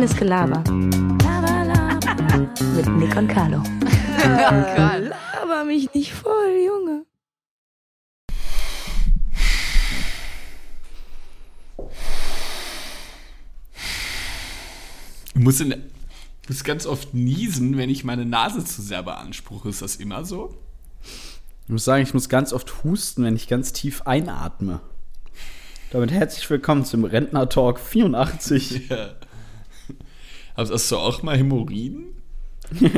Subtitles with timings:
[0.00, 0.64] Reines Gelaber.
[1.22, 2.50] Laber, laber.
[2.74, 3.62] Mit Nick und Carlo.
[4.24, 7.04] Laber mich nicht voll, Junge.
[15.34, 19.68] Ich muss, in, ich muss ganz oft niesen, wenn ich meine Nase zu sehr beanspruche.
[19.68, 20.56] Ist das immer so?
[21.64, 24.80] Ich muss sagen, ich muss ganz oft husten, wenn ich ganz tief einatme.
[25.90, 28.88] Damit herzlich willkommen zum Rentner Talk 84.
[28.88, 29.10] Ja.
[30.56, 32.04] Hast du auch mal Hämorrhoiden?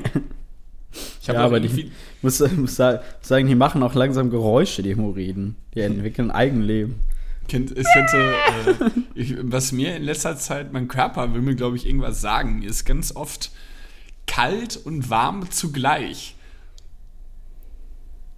[1.22, 4.90] Ich habe Ja, aber die, muss, muss sa- sagen, die machen auch langsam Geräusche, die
[4.90, 5.56] Hämorrhoiden.
[5.74, 6.96] Die entwickeln Eigenleben.
[7.48, 8.34] Kind, ich hätte,
[8.84, 12.58] äh, ich, was mir in letzter Zeit, mein Körper will mir, glaube ich, irgendwas sagen.
[12.58, 13.52] Mir ist ganz oft
[14.26, 16.34] kalt und warm zugleich.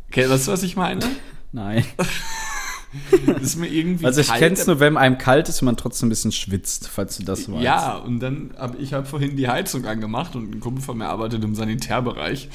[0.09, 1.01] Okay, weißt du, was ich meine?
[1.53, 1.85] Nein.
[3.41, 6.07] Ist mir irgendwie Also ich kalt, kenn's nur, wenn einem kalt ist und man trotzdem
[6.07, 7.63] ein bisschen schwitzt, falls du das weißt.
[7.63, 11.07] Ja, und dann habe ich hab vorhin die Heizung angemacht und ein Kumpel von mir
[11.07, 12.49] arbeitet im Sanitärbereich.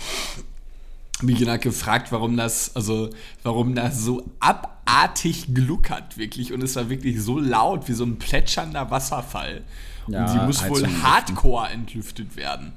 [1.22, 3.10] Mich hat gefragt, warum das, also
[3.44, 6.54] warum das so abartig gluckert, wirklich.
[6.54, 9.64] Und es war wirklich so laut wie so ein plätschernder Wasserfall.
[10.08, 12.72] Ja, und sie muss Heizung wohl hardcore entlüftet werden.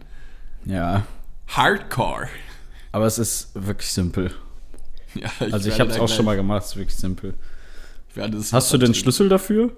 [0.64, 1.06] Ja.
[1.46, 2.28] Hardcore.
[2.90, 4.32] Aber es ist wirklich simpel.
[5.14, 7.34] Ja, Also ich habe es auch schon mal gemacht, es ist wirklich simpel.
[8.16, 9.72] Hast du den Wasser Schlüssel dafür?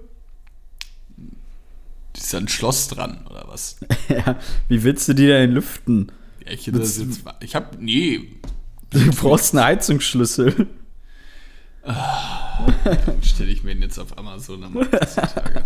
[2.15, 3.77] Ist da ein Schloss dran, oder was?
[4.09, 4.39] ja.
[4.67, 6.11] Wie willst du die denn lüften?
[6.45, 7.23] Ja, ich hätte das jetzt.
[7.41, 8.39] Ich habe nee,
[8.95, 10.67] Du brauchst einen Heizungsschlüssel.
[13.21, 15.63] stelle ich mir den jetzt auf Amazon am heutzutage.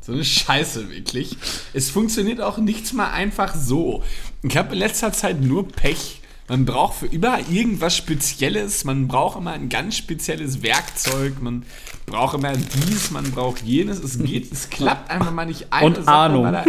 [0.00, 1.36] So eine Scheiße, wirklich.
[1.72, 4.02] Es funktioniert auch nichts mal einfach so.
[4.42, 6.20] Ich habe in letzter Zeit nur Pech.
[6.46, 11.64] Man braucht für immer irgendwas Spezielles, man braucht immer ein ganz spezielles Werkzeug, man
[12.04, 13.98] braucht immer dies, man braucht jenes.
[13.98, 16.44] Es geht, es klappt einfach mal nicht eine Und Ahnung.
[16.44, 16.64] weil er-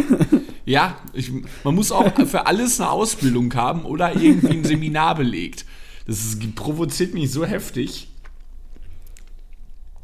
[0.66, 1.30] ja, ich,
[1.64, 5.66] man muss auch für alles eine Ausbildung haben oder irgendwie ein Seminar belegt.
[6.08, 8.08] Das ist, provoziert mich so heftig.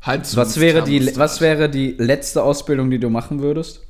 [0.02, 3.82] Halt Was wäre, die, was wäre die letzte Ausbildung, die du machen würdest?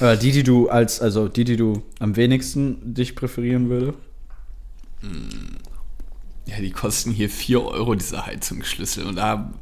[0.00, 3.94] Oder die, die du als, also die, die du am wenigsten dich präferieren würde?
[6.46, 9.04] Ja, die kosten hier 4 Euro, diese Heizungsschlüssel.
[9.04, 9.52] Und da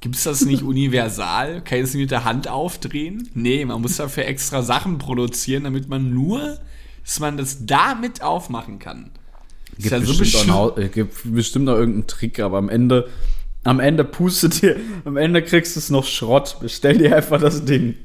[0.00, 1.62] gibt es das nicht universal?
[1.62, 3.28] Kann ich das nicht mit der Hand aufdrehen?
[3.34, 6.58] Nee, man muss dafür extra Sachen produzieren, damit man nur,
[7.04, 9.10] dass man das damit aufmachen kann.
[9.76, 10.78] Gibt, ja so bestimmt, auch bestimmt.
[10.78, 13.08] einen, äh, gibt bestimmt auch irgendeinen Trick, aber am Ende,
[13.64, 16.58] am Ende pustet dir, am Ende kriegst du es noch Schrott.
[16.60, 17.96] Bestell dir einfach das Ding.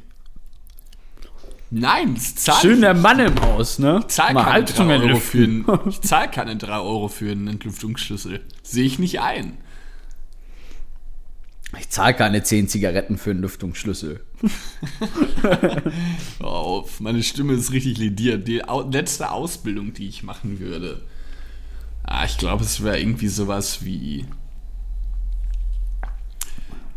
[1.71, 3.99] Nein, das zahlt Schön der Mann im Haus, ne?
[4.01, 7.31] Ich zahle Mal keine, Heizung 3 Euro für einen, ich zahl keine 3 Euro für
[7.31, 8.41] einen Entlüftungsschlüssel.
[8.63, 9.57] Sehe ich nicht ein.
[11.77, 14.21] Ich zahle keine 10 Zigaretten für einen Lüftungsschlüssel.
[16.39, 18.47] Auf, meine Stimme ist richtig lediert.
[18.47, 21.03] Die letzte Ausbildung, die ich machen würde.
[22.01, 24.25] Ah, ich glaube, es wäre irgendwie sowas wie.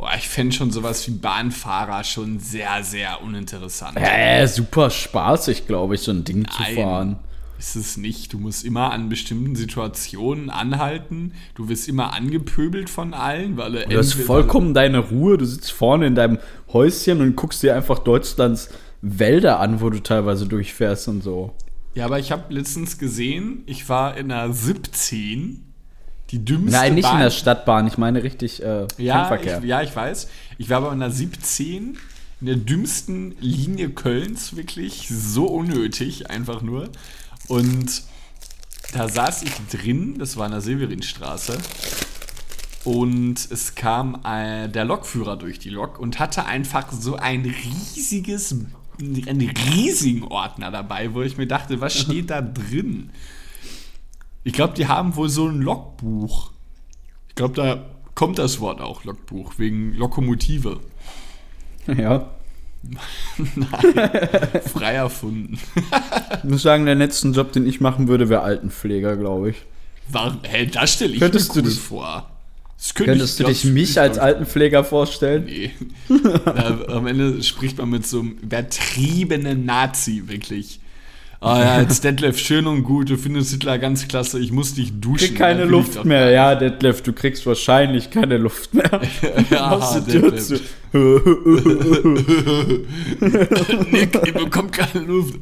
[0.03, 3.97] Boah, ich fände schon sowas wie Bahnfahrer schon sehr, sehr uninteressant.
[3.97, 6.75] Äh, super spaßig, glaube ich, so ein Ding zu Nein.
[6.75, 7.17] fahren.
[7.57, 8.33] Ist es nicht.
[8.33, 11.35] Du musst immer an bestimmten Situationen anhalten.
[11.55, 15.39] Du wirst immer angepöbelt von allen, weil Du hast vollkommen deine Ruhe.
[15.39, 16.41] Du sitzt vorne in deinem
[16.73, 18.71] Häuschen und guckst dir einfach Deutschlands
[19.03, 21.55] Wälder an, wo du teilweise durchfährst und so.
[21.95, 25.72] Ja, aber ich habe letztens gesehen, ich war in einer 17,
[26.33, 27.17] die dümmste Nein, nicht Bahn.
[27.17, 27.87] in der Stadtbahn.
[27.87, 30.29] Ich meine richtig äh, Ja, ich, ja, ich weiß.
[30.59, 31.99] Ich war aber in der 17,
[32.41, 36.89] in der dümmsten Linie Kölns, wirklich so unnötig, einfach nur.
[37.49, 38.03] Und
[38.93, 41.59] da saß ich drin, das war in der Severinstraße,
[42.85, 48.57] und es kam äh, der Lokführer durch die Lok und hatte einfach so ein riesiges,
[49.01, 53.11] einen riesigen Ordner dabei, wo ich mir dachte, was steht da drin?
[54.45, 56.51] Ich glaube, die haben wohl so ein Logbuch.
[57.29, 60.81] Ich glaube, da kommt das Wort auch, Logbuch, wegen Lokomotive.
[61.87, 62.29] ja.
[64.73, 65.59] Frei erfunden.
[66.39, 69.57] Ich muss sagen, der letzte Job, den ich machen würde, wäre Altenpfleger, glaube ich.
[70.09, 72.29] Warum, hey, das stelle ich Könntest mir du cool dich- vor.
[72.95, 75.45] Könnte Könntest ich, du dich mich ich als Altenpfleger vorstellen?
[75.45, 75.71] Nee.
[76.45, 80.81] Da, am Ende spricht man mit so einem übertriebenen Nazi, wirklich.
[81.45, 85.01] Ah ja, jetzt Detlef, schön und gut, du findest Hitler ganz klasse, ich muss dich
[85.01, 85.27] duschen.
[85.27, 86.31] Krieg keine Luft mehr.
[86.31, 88.87] Ja, Detlef, du kriegst wahrscheinlich keine Luft mehr.
[89.51, 89.77] Ja,
[90.09, 90.61] Tür Detlef.
[93.91, 95.35] Nick, ihr bekommt keine Luft.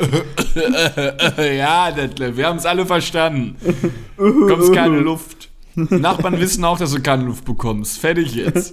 [1.37, 3.57] ja, Detlef, wir haben es alle verstanden.
[4.17, 5.51] Du bekommst keine Luft.
[5.77, 7.99] Die Nachbarn wissen auch, dass du keine Luft bekommst.
[7.99, 8.73] Fertig jetzt.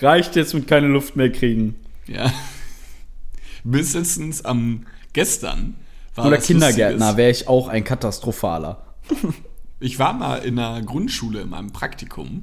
[0.00, 1.76] Reicht jetzt mit keine Luft mehr kriegen.
[2.08, 2.32] Ja.
[3.62, 5.76] Bis letztens am gestern
[6.14, 8.82] war Oder Kindergärtner wäre ich auch ein katastrophaler.
[9.80, 12.42] Ich war mal in einer Grundschule in meinem Praktikum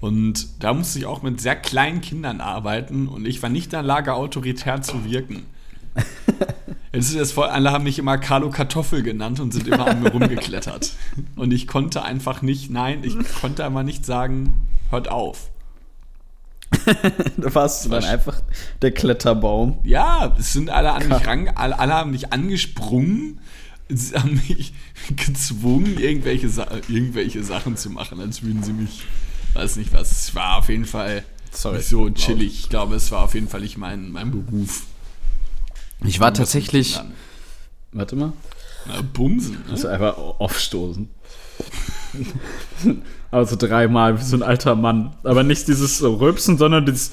[0.00, 3.70] und da musste ich auch mit sehr kleinen Kindern arbeiten und ich war nicht in
[3.70, 5.46] der Lage, autoritär zu wirken.
[6.92, 10.02] Jetzt ist das voll, alle haben mich immer Carlo Kartoffel genannt und sind immer an
[10.02, 10.92] mir rumgeklettert.
[11.36, 14.54] Und ich konnte einfach nicht, nein, ich konnte einfach nicht sagen,
[14.90, 15.50] hört auf.
[17.36, 18.40] Da warst du dann einfach
[18.82, 19.78] der Kletterbaum.
[19.84, 23.40] Ja, es sind alle an mich ran, alle, alle haben mich angesprungen,
[23.88, 24.72] sie haben mich
[25.16, 29.04] gezwungen, irgendwelche, Sa irgendwelche Sachen zu machen, als würden sie mich,
[29.54, 30.10] weiß nicht was.
[30.10, 31.78] Es war auf jeden Fall Sorry.
[31.78, 32.60] nicht so chillig.
[32.60, 34.84] Ich glaube, es war auf jeden Fall nicht mein, mein Beruf.
[36.04, 37.00] Ich war tatsächlich.
[37.92, 38.32] Warte mal.
[38.86, 39.54] Na, Bumsen.
[39.54, 39.60] Ne?
[39.70, 41.08] Also einfach aufstoßen.
[43.30, 45.14] Also dreimal wie so ein alter Mann.
[45.22, 47.10] Aber nicht dieses Rülpsen, sondern dieses.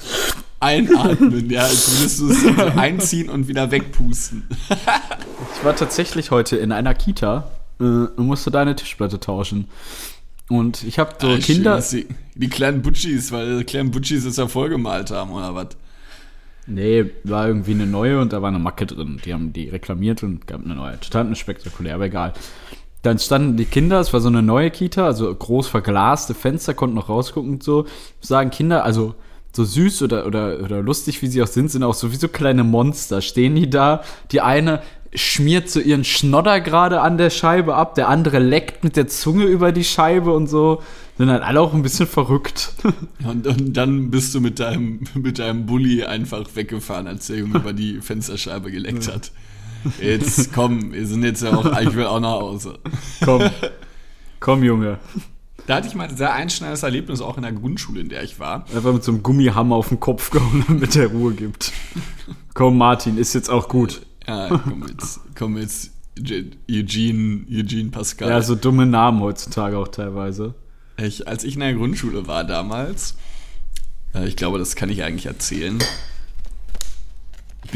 [0.60, 4.44] Einatmen, ja, als würdest du es so einziehen und wieder wegpusten.
[5.58, 7.50] Ich war tatsächlich heute in einer Kita
[7.80, 9.68] äh, und musste da eine Tischplatte tauschen.
[10.48, 11.76] Und ich habe so Ah, schön, Kinder.
[11.76, 15.68] dass Die, die kleinen Butchis, weil die kleinen Butchis es ja vollgemalt haben, oder was?
[16.66, 19.20] Nee, war irgendwie eine neue und da war eine Macke drin.
[19.24, 20.98] Die haben die reklamiert und gab eine neue.
[21.00, 22.32] Total spektakulär, aber egal.
[23.06, 26.96] Dann standen die Kinder, es war so eine neue Kita, also groß verglaste Fenster, konnten
[26.96, 27.86] noch rausgucken und so.
[28.20, 29.14] Sagen Kinder, also
[29.52, 33.22] so süß oder, oder, oder lustig wie sie auch sind, sind auch sowieso kleine Monster.
[33.22, 34.82] Stehen die da, die eine
[35.14, 39.44] schmiert so ihren Schnodder gerade an der Scheibe ab, der andere leckt mit der Zunge
[39.44, 40.82] über die Scheibe und so.
[41.16, 42.72] Sind halt alle auch ein bisschen verrückt.
[43.24, 47.58] Und, und dann bist du mit deinem, mit deinem Bulli einfach weggefahren, als der Junge
[47.58, 49.30] über die Fensterscheibe geleckt hat.
[50.00, 52.78] Jetzt komm, wir sind jetzt ja auch, ich will auch nach Hause.
[53.24, 53.42] Komm.
[54.40, 54.98] Komm, Junge.
[55.66, 58.38] Da hatte ich mal ein sehr einschneidendes Erlebnis auch in der Grundschule, in der ich
[58.38, 58.64] war.
[58.74, 61.72] Einfach mit so einem Gummihammer auf den Kopf gehauen, damit der Ruhe gibt.
[62.54, 64.02] Komm, Martin, ist jetzt auch gut.
[64.28, 68.28] Ja, komm jetzt, komm jetzt, Je- Eugene, Eugene Pascal.
[68.28, 70.54] Ja, so dumme Namen heutzutage auch teilweise.
[70.98, 73.16] Ich, als ich in der Grundschule war damals,
[74.14, 75.78] äh, ich glaube, das kann ich eigentlich erzählen,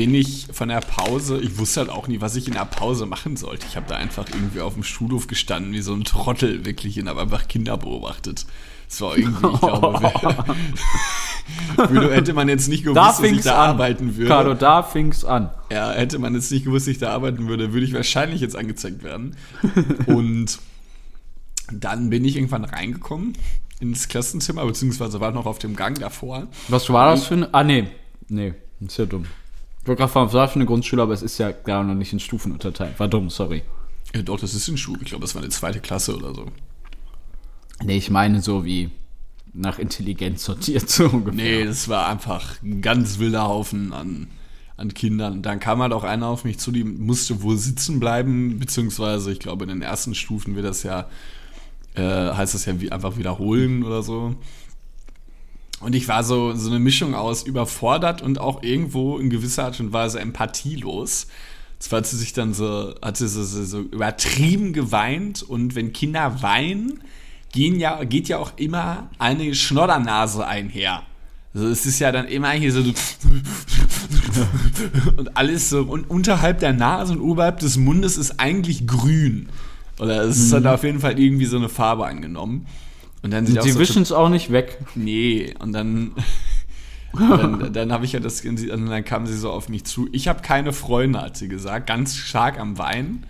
[0.00, 3.04] bin ich von der Pause, ich wusste halt auch nie, was ich in der Pause
[3.04, 3.66] machen sollte.
[3.68, 7.06] Ich habe da einfach irgendwie auf dem Schulhof gestanden, wie so ein Trottel, wirklich, und
[7.06, 8.46] habe einfach Kinder beobachtet.
[8.88, 10.00] Das war irgendwie, ich glaube,
[11.90, 13.70] würde, hätte man jetzt nicht gewusst, Da dass ich da an.
[13.72, 14.28] arbeiten würde.
[14.30, 15.50] Carlo, da fing's an.
[15.70, 18.56] Ja, hätte man jetzt nicht gewusst, dass ich da arbeiten würde, würde ich wahrscheinlich jetzt
[18.56, 19.36] angezeigt werden.
[20.06, 20.60] Und
[21.70, 23.34] dann bin ich irgendwann reingekommen
[23.80, 26.46] ins Klassenzimmer, beziehungsweise war noch auf dem Gang davor.
[26.68, 27.52] Was war das für eine.
[27.52, 27.86] Ah, nee.
[28.28, 29.26] Nee, ist ja dumm.
[29.82, 31.94] Ich wollte gerade fragen, was war für eine Grundschule, aber es ist ja gar noch
[31.94, 33.00] nicht in Stufen unterteilt.
[33.00, 33.62] War dumm, sorry.
[34.14, 35.00] Ja, doch, das ist in Schule.
[35.02, 36.46] Ich glaube, das war eine zweite Klasse oder so.
[37.82, 38.90] Nee, ich meine so wie
[39.52, 41.32] nach Intelligenz sortiert, so ungefähr.
[41.60, 44.28] Nee, das war einfach ein ganz wilder Haufen an,
[44.76, 45.42] an Kindern.
[45.42, 49.40] Dann kam halt auch einer auf mich zu, die musste wohl sitzen bleiben, beziehungsweise ich
[49.40, 51.08] glaube, in den ersten Stufen wird das ja,
[51.94, 54.36] äh, heißt das ja wie, einfach wiederholen oder so.
[55.80, 59.80] Und ich war so, so eine Mischung aus überfordert und auch irgendwo in gewisser Art
[59.80, 61.26] und Weise empathielos.
[61.78, 65.94] Zwar hat sie sich dann so, hat sie so, so, so übertrieben geweint und wenn
[65.94, 67.00] Kinder weinen,
[67.52, 71.02] gehen ja, geht ja auch immer eine Schnoddernase einher.
[71.54, 72.80] Also es ist ja dann immer hier so
[75.16, 79.48] und alles so und unterhalb der Nase und oberhalb des Mundes ist eigentlich grün.
[79.98, 82.66] Oder es ist dann auf jeden Fall irgendwie so eine Farbe angenommen.
[83.22, 84.78] Und dann auch sie wischen es auch nicht weg.
[84.94, 86.12] Nee, und dann,
[87.12, 90.08] dann, dann habe ich ja das, und dann kam sie so auf mich zu.
[90.12, 93.26] Ich habe keine Freunde, hat sie gesagt, ganz stark am Weinen.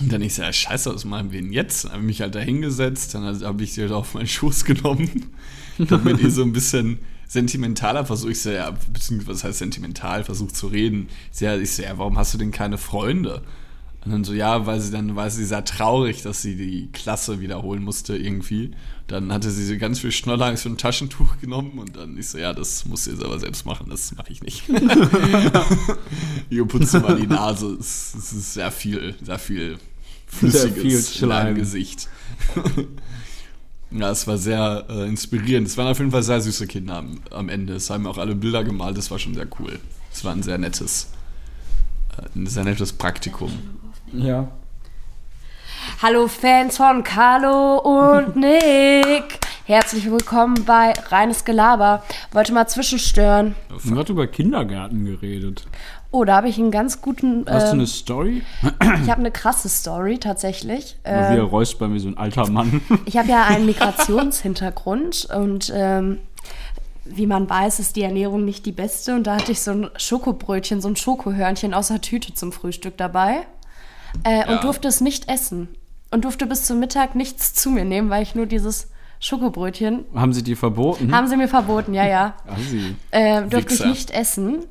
[0.00, 1.84] Und dann ich so, ja, scheiße, was machen wir denn jetzt?
[1.84, 4.64] Dann habe ich mich halt da hingesetzt, dann habe ich sie halt auf meinen Schoß
[4.64, 5.26] genommen,
[5.78, 10.24] dann mit ihr so ein bisschen sentimentaler versucht, ich so, ja, beziehungsweise was heißt sentimental,
[10.24, 11.08] versucht zu reden.
[11.32, 13.42] Ich so, ja, ich so, ja, warum hast du denn keine Freunde?
[14.04, 17.40] Und dann so, ja, weil sie dann, weil sie sehr traurig, dass sie die Klasse
[17.40, 18.70] wiederholen musste irgendwie.
[19.08, 22.38] Dann hatte sie so ganz viel Schnoller so ein Taschentuch genommen und dann ich so,
[22.38, 24.62] ja, das muss sie jetzt aber selbst machen, das mache ich nicht.
[26.50, 29.78] Ihr putzt mal die Nase, es, es ist sehr viel, sehr viel
[30.26, 31.54] Flüssiges viel in.
[31.56, 32.08] Gesicht.
[33.90, 35.66] ja, es war sehr äh, inspirierend.
[35.66, 37.74] Es waren auf jeden Fall sehr süße Kinder am, am Ende.
[37.74, 39.78] Es haben auch alle Bilder gemalt, das war schon sehr cool.
[40.12, 41.08] Es war ein sehr nettes,
[42.16, 43.52] äh, ein sehr nettes Praktikum.
[44.12, 44.48] Ja.
[46.02, 49.38] Hallo Fans von Carlo und Nick.
[49.66, 52.02] Herzlich willkommen bei Reines Gelaber.
[52.32, 53.54] Wollte mal zwischenstören.
[53.84, 55.66] Man hat über Kindergärten geredet.
[56.10, 57.44] Oh, da habe ich einen ganz guten.
[57.48, 58.42] Hast du ähm, eine Story?
[58.62, 60.96] ich habe eine krasse Story tatsächlich.
[61.04, 62.80] Mal wieder Ähm, räusper mir so ein alter Mann.
[63.04, 66.18] ich habe ja einen Migrationshintergrund und ähm,
[67.04, 69.14] wie man weiß, ist die Ernährung nicht die beste.
[69.14, 72.96] Und da hatte ich so ein Schokobrötchen, so ein Schokohörnchen aus der Tüte zum Frühstück
[72.96, 73.46] dabei.
[74.24, 74.54] Äh, Ja.
[74.54, 75.68] Und durfte es nicht essen.
[76.10, 78.88] Und durfte bis zum Mittag nichts zu mir nehmen, weil ich nur dieses
[79.20, 80.04] Schokobrötchen.
[80.14, 81.14] Haben sie die verboten?
[81.14, 82.34] Haben sie mir verboten, ja, ja.
[82.46, 82.96] Assi.
[83.10, 83.86] Äh, durfte ich Wichser.
[83.86, 84.64] nicht essen.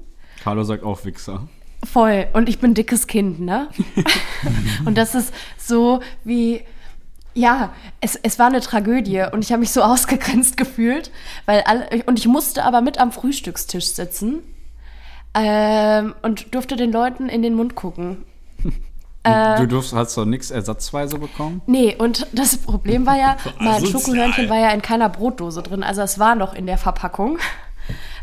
[0.44, 1.48] Carlo sagt auch Wichser.
[1.90, 2.28] Voll.
[2.34, 3.70] Und ich bin dickes Kind, ne?
[4.86, 6.62] und das ist so wie.
[7.36, 11.12] Ja, es, es war eine Tragödie und ich habe mich so ausgegrenzt gefühlt,
[11.46, 14.40] weil alle, und ich musste aber mit am Frühstückstisch sitzen
[15.36, 18.26] ähm, und durfte den Leuten in den Mund gucken.
[19.24, 19.58] Äh.
[19.58, 21.62] du durfst, hast doch nichts ersatzweise bekommen?
[21.68, 23.86] Nee, und das Problem war ja, mein.
[23.86, 27.38] Schokohörnchen war ja in keiner Brotdose drin, also es war noch in der Verpackung.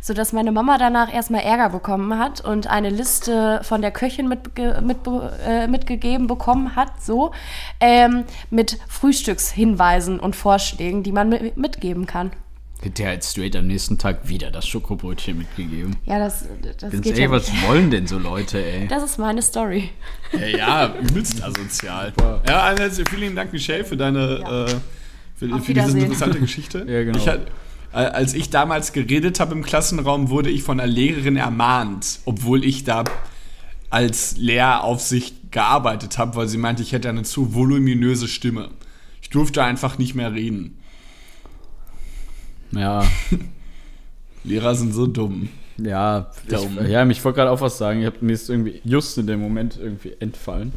[0.00, 4.80] Sodass meine Mama danach erstmal Ärger bekommen hat und eine Liste von der Köchin mitge
[4.80, 4.98] mit,
[5.44, 7.32] äh, mitgegeben bekommen hat, so,
[7.80, 12.30] ähm, mit Frühstückshinweisen und Vorschlägen, die man mi- mitgeben kann.
[12.84, 15.96] Der hat straight am nächsten Tag wieder das Schokobrötchen mitgegeben.
[16.04, 17.66] Ja, das, das Ganz geht ey, ja was nicht.
[17.66, 18.86] wollen denn so Leute, ey?
[18.86, 19.90] Das ist meine Story.
[20.32, 22.12] Äh, ja, übelst asozial.
[22.46, 24.64] Ja, also vielen Dank, Michelle, für deine, Ja.
[24.66, 24.74] äh,
[25.36, 26.84] für, für diese interessante Geschichte.
[26.86, 27.18] Ja, genau.
[27.18, 27.38] Ich, äh,
[27.92, 32.84] als ich damals geredet habe im Klassenraum, wurde ich von einer Lehrerin ermahnt, obwohl ich
[32.84, 33.04] da
[33.90, 38.68] als Lehraufsicht gearbeitet habe, weil sie meinte, ich hätte eine zu voluminöse Stimme.
[39.22, 40.78] Ich durfte einfach nicht mehr reden.
[42.72, 43.04] Ja,
[44.44, 45.48] Lehrer sind so dumm.
[45.76, 48.00] ja, ich, ja, ich wollte gerade auch was sagen.
[48.00, 50.72] Ich hab, mir ist irgendwie just in dem Moment irgendwie entfallen.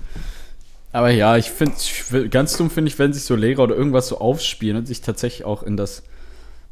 [0.92, 4.18] Aber ja, ich finde ganz dumm finde ich, wenn sich so Lehrer oder irgendwas so
[4.20, 6.04] aufspielen und sich tatsächlich auch in das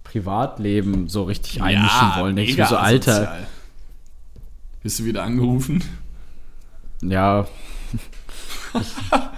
[0.03, 2.35] Privatleben so richtig einmischen wollen.
[2.35, 3.37] Denke ich mir so, Alter.
[4.81, 5.83] Bist du wieder angerufen?
[7.01, 7.47] ja.
[8.73, 9.36] Ich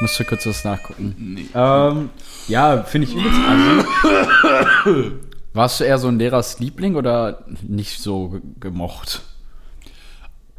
[0.00, 1.14] musste kurz was nachgucken.
[1.18, 1.46] Nee.
[1.54, 2.10] Ähm,
[2.48, 5.12] ja, finde ich übelst assi.
[5.52, 9.22] Warst du eher so ein Lehrers Liebling oder nicht so ge- gemocht?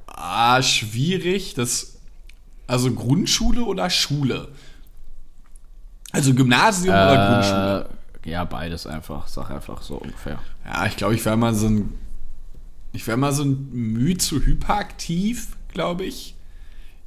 [0.08, 1.54] Ah, schwierig.
[1.54, 1.98] Das,
[2.68, 4.48] also Grundschule oder Schule?
[6.12, 7.90] Also Gymnasium oder Grundschule?
[8.24, 9.28] Äh, ja, beides einfach.
[9.28, 10.40] Sag einfach so ungefähr.
[10.66, 11.94] Ja, ich glaube, ich wäre mal so ein.
[12.94, 16.36] Ich wäre mal so ein Mühe zu hyperaktiv, glaube ich.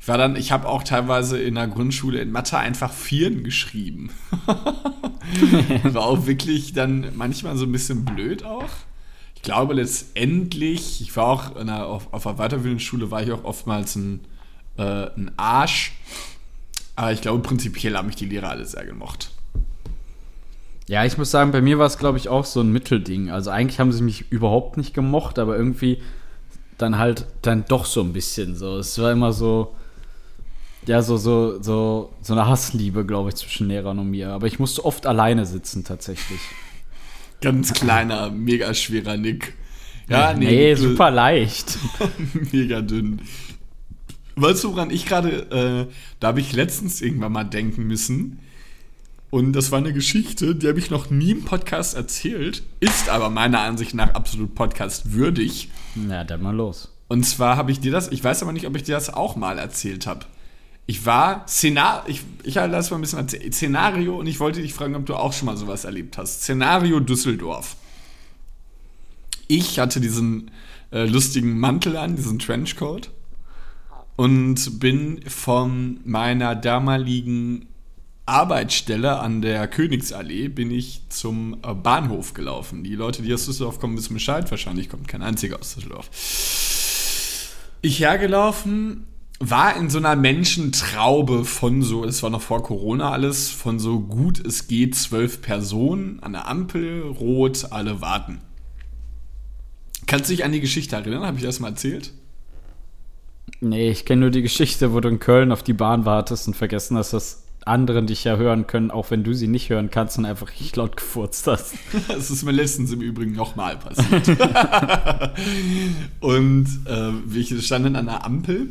[0.09, 4.09] War dann, ich habe auch teilweise in der Grundschule in Mathe einfach Vieren geschrieben.
[4.47, 8.71] war auch wirklich dann manchmal so ein bisschen blöd auch.
[9.35, 13.45] Ich glaube letztendlich, ich war auch einer, auf, auf einer weiterbildenden Schule, war ich auch
[13.45, 14.21] oftmals ein,
[14.79, 15.93] äh, ein Arsch.
[16.97, 19.31] Aber ich glaube, prinzipiell haben mich die Lehrer alle sehr gemocht.
[20.87, 23.31] Ja, ich muss sagen, bei mir war es, glaube ich, auch so ein Mittelding.
[23.31, 26.01] Also eigentlich haben sie mich überhaupt nicht gemocht, aber irgendwie
[26.79, 28.79] dann halt dann doch so ein bisschen so.
[28.79, 29.75] Es war immer so,
[30.87, 34.31] ja, so, so, so, so eine Hassliebe, glaube ich, zwischen Lehrern und mir.
[34.31, 36.41] Aber ich musste oft alleine sitzen, tatsächlich.
[37.41, 39.55] Ganz kleiner, mega schwerer Nick.
[40.09, 41.79] Ja, nee, nee super leicht.
[42.53, 43.21] mega dünn.
[44.37, 48.39] Weißt du, woran ich gerade, äh, da habe ich letztens irgendwann mal denken müssen.
[49.31, 53.29] Und das war eine Geschichte, die habe ich noch nie im Podcast erzählt, ist aber
[53.29, 55.69] meiner Ansicht nach absolut Podcast würdig.
[55.95, 56.91] Na, dann mal los.
[57.09, 59.37] Und zwar habe ich dir das, ich weiß aber nicht, ob ich dir das auch
[59.37, 60.25] mal erzählt habe.
[60.91, 64.97] Ich war Szenario, ich, ich das mal ein bisschen Szenario und ich wollte dich fragen,
[64.97, 66.45] ob du auch schon mal sowas erlebt hast.
[66.45, 67.77] Szenario Düsseldorf.
[69.49, 70.51] Ich hatte diesen
[70.91, 73.11] äh, lustigen Mantel an, diesen Trenchcoat
[74.17, 77.67] und bin von meiner damaligen
[78.25, 82.83] Arbeitsstelle an der Königsallee bin ich zum äh, Bahnhof gelaufen.
[82.83, 84.51] Die Leute, die aus Düsseldorf kommen, wissen Bescheid.
[84.51, 86.09] Wahrscheinlich kommt kein einziger aus Düsseldorf.
[87.83, 89.07] Ich hergelaufen,
[89.41, 94.01] war in so einer Menschentraube von so, es war noch vor Corona alles, von so
[94.01, 98.41] gut es geht zwölf Personen an der Ampel, rot, alle warten.
[100.07, 101.25] Kannst du dich an die Geschichte erinnern?
[101.25, 102.13] Habe ich das mal erzählt?
[103.61, 106.55] Nee, ich kenne nur die Geschichte, wo du in Köln auf die Bahn wartest und
[106.55, 110.19] vergessen hast, dass anderen dich ja hören können, auch wenn du sie nicht hören kannst
[110.19, 111.75] und einfach richtig laut gefurzt hast.
[112.09, 114.29] Das ist mir letztens im Übrigen nochmal passiert.
[116.21, 118.69] und äh, wir standen an der Ampel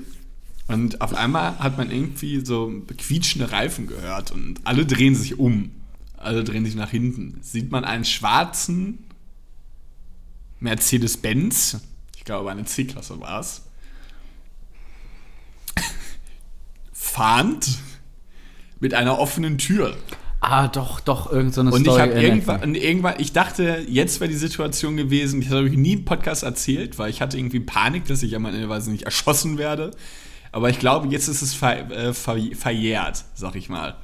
[0.68, 5.72] und auf einmal hat man irgendwie so quietschende Reifen gehört und alle drehen sich um.
[6.18, 7.40] Alle drehen sich nach hinten.
[7.42, 9.00] Sieht man einen schwarzen
[10.60, 11.80] Mercedes-Benz,
[12.16, 13.62] ich glaube eine C-Klasse war es,
[16.92, 17.78] fahrend
[18.80, 19.96] mit einer offenen Tür.
[20.40, 24.20] Ah, doch, doch, irgendeine so eine Und ich Story erinnert irgendwann, irgendwann, ich dachte, jetzt
[24.20, 27.60] wäre die Situation gewesen, das habe ich nie im Podcast erzählt, weil ich hatte irgendwie
[27.60, 29.92] Panik, dass ich am Ende weiß nicht erschossen werde.
[30.52, 33.96] Aber ich glaube, jetzt ist es ver, äh, ver, verjährt, sag ich mal.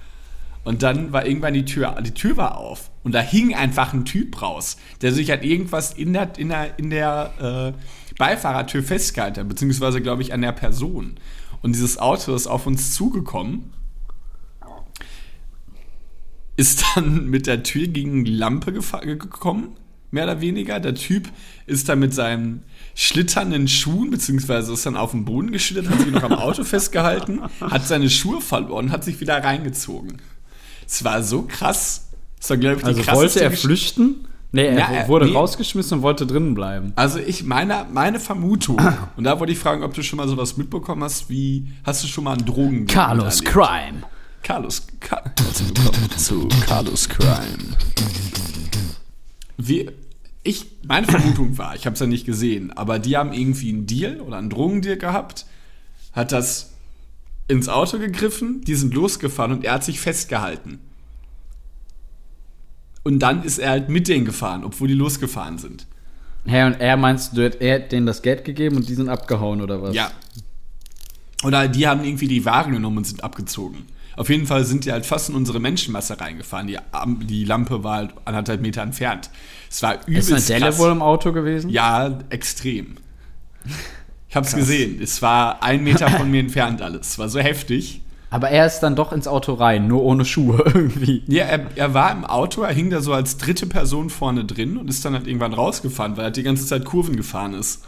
[0.63, 2.89] Und dann war irgendwann die Tür, die Tür war auf.
[3.03, 6.79] Und da hing einfach ein Typ raus, der sich halt irgendwas in der, in der,
[6.79, 11.15] in der äh, Beifahrertür festgehalten hat, beziehungsweise, glaube ich, an der Person.
[11.61, 13.73] Und dieses Auto ist auf uns zugekommen,
[16.55, 19.75] ist dann mit der Tür gegen die Lampe gekommen,
[20.11, 20.79] mehr oder weniger.
[20.79, 21.29] Der Typ
[21.65, 22.63] ist dann mit seinen
[22.95, 27.41] schlitternden Schuhen, beziehungsweise ist dann auf den Boden geschlittert, hat sich noch am Auto festgehalten,
[27.61, 30.21] hat seine Schuhe verloren, hat sich wieder reingezogen.
[30.87, 32.07] Es war so krass.
[32.39, 34.27] Das war, glaube ich, die Also wollte er flüchten?
[34.51, 35.33] Nee, er Ja, wurde nee.
[35.33, 36.93] rausgeschmissen und wollte drinnen bleiben.
[36.95, 38.79] Also ich, meine, meine Vermutung,
[39.17, 42.07] und da wollte ich fragen, ob du schon mal sowas mitbekommen hast, wie, hast du
[42.07, 43.51] schon mal einen Drogen Carlos erlebt?
[43.51, 44.03] Crime.
[44.43, 45.23] Carlos, Ka
[46.17, 47.77] zu Carlos Crime.
[49.57, 49.89] Wie,
[50.43, 53.85] ich, meine Vermutung war, ich habe es ja nicht gesehen, aber die haben irgendwie einen
[53.85, 55.45] Deal oder einen Drogendeal gehabt,
[56.11, 56.73] hat das
[57.47, 60.79] ins Auto gegriffen, die sind losgefahren und er hat sich festgehalten.
[63.03, 65.87] Und dann ist er halt mit denen gefahren, obwohl die losgefahren sind.
[66.45, 69.61] Hä, und er meinst du, er hat denen das Geld gegeben und die sind abgehauen
[69.61, 69.95] oder was?
[69.95, 70.11] Ja.
[71.43, 73.85] Oder die haben irgendwie die Ware genommen und sind abgezogen.
[74.15, 76.67] Auf jeden Fall sind die halt fast in unsere Menschenmasse reingefahren.
[76.67, 76.77] Die,
[77.25, 79.29] die Lampe war halt anderthalb Meter entfernt.
[79.69, 80.79] Es war übelst Ist eine Delle krass.
[80.79, 81.69] wohl im Auto gewesen?
[81.69, 82.95] Ja, extrem.
[84.29, 84.99] Ich hab's gesehen.
[84.99, 87.09] Es war ein Meter von mir entfernt alles.
[87.09, 88.01] Es war so heftig.
[88.31, 91.21] Aber er ist dann doch ins Auto rein, nur ohne Schuhe irgendwie.
[91.27, 94.77] Ja, er, er war im Auto, er hing da so als dritte Person vorne drin
[94.77, 97.83] und ist dann halt irgendwann rausgefahren, weil er die ganze Zeit Kurven gefahren ist.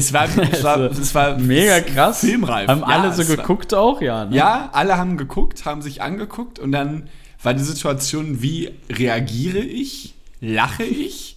[0.00, 2.20] Es war, es war, Also, es war Mega krass.
[2.20, 2.68] Filmreif.
[2.68, 4.24] Haben Ja, alle so es war- geguckt auch, ja.
[4.24, 4.36] Ne?
[4.36, 7.08] Ja, alle haben geguckt, haben sich angeguckt und dann
[7.42, 10.14] war die Situation, wie reagiere ich?
[10.40, 11.36] Lache ich?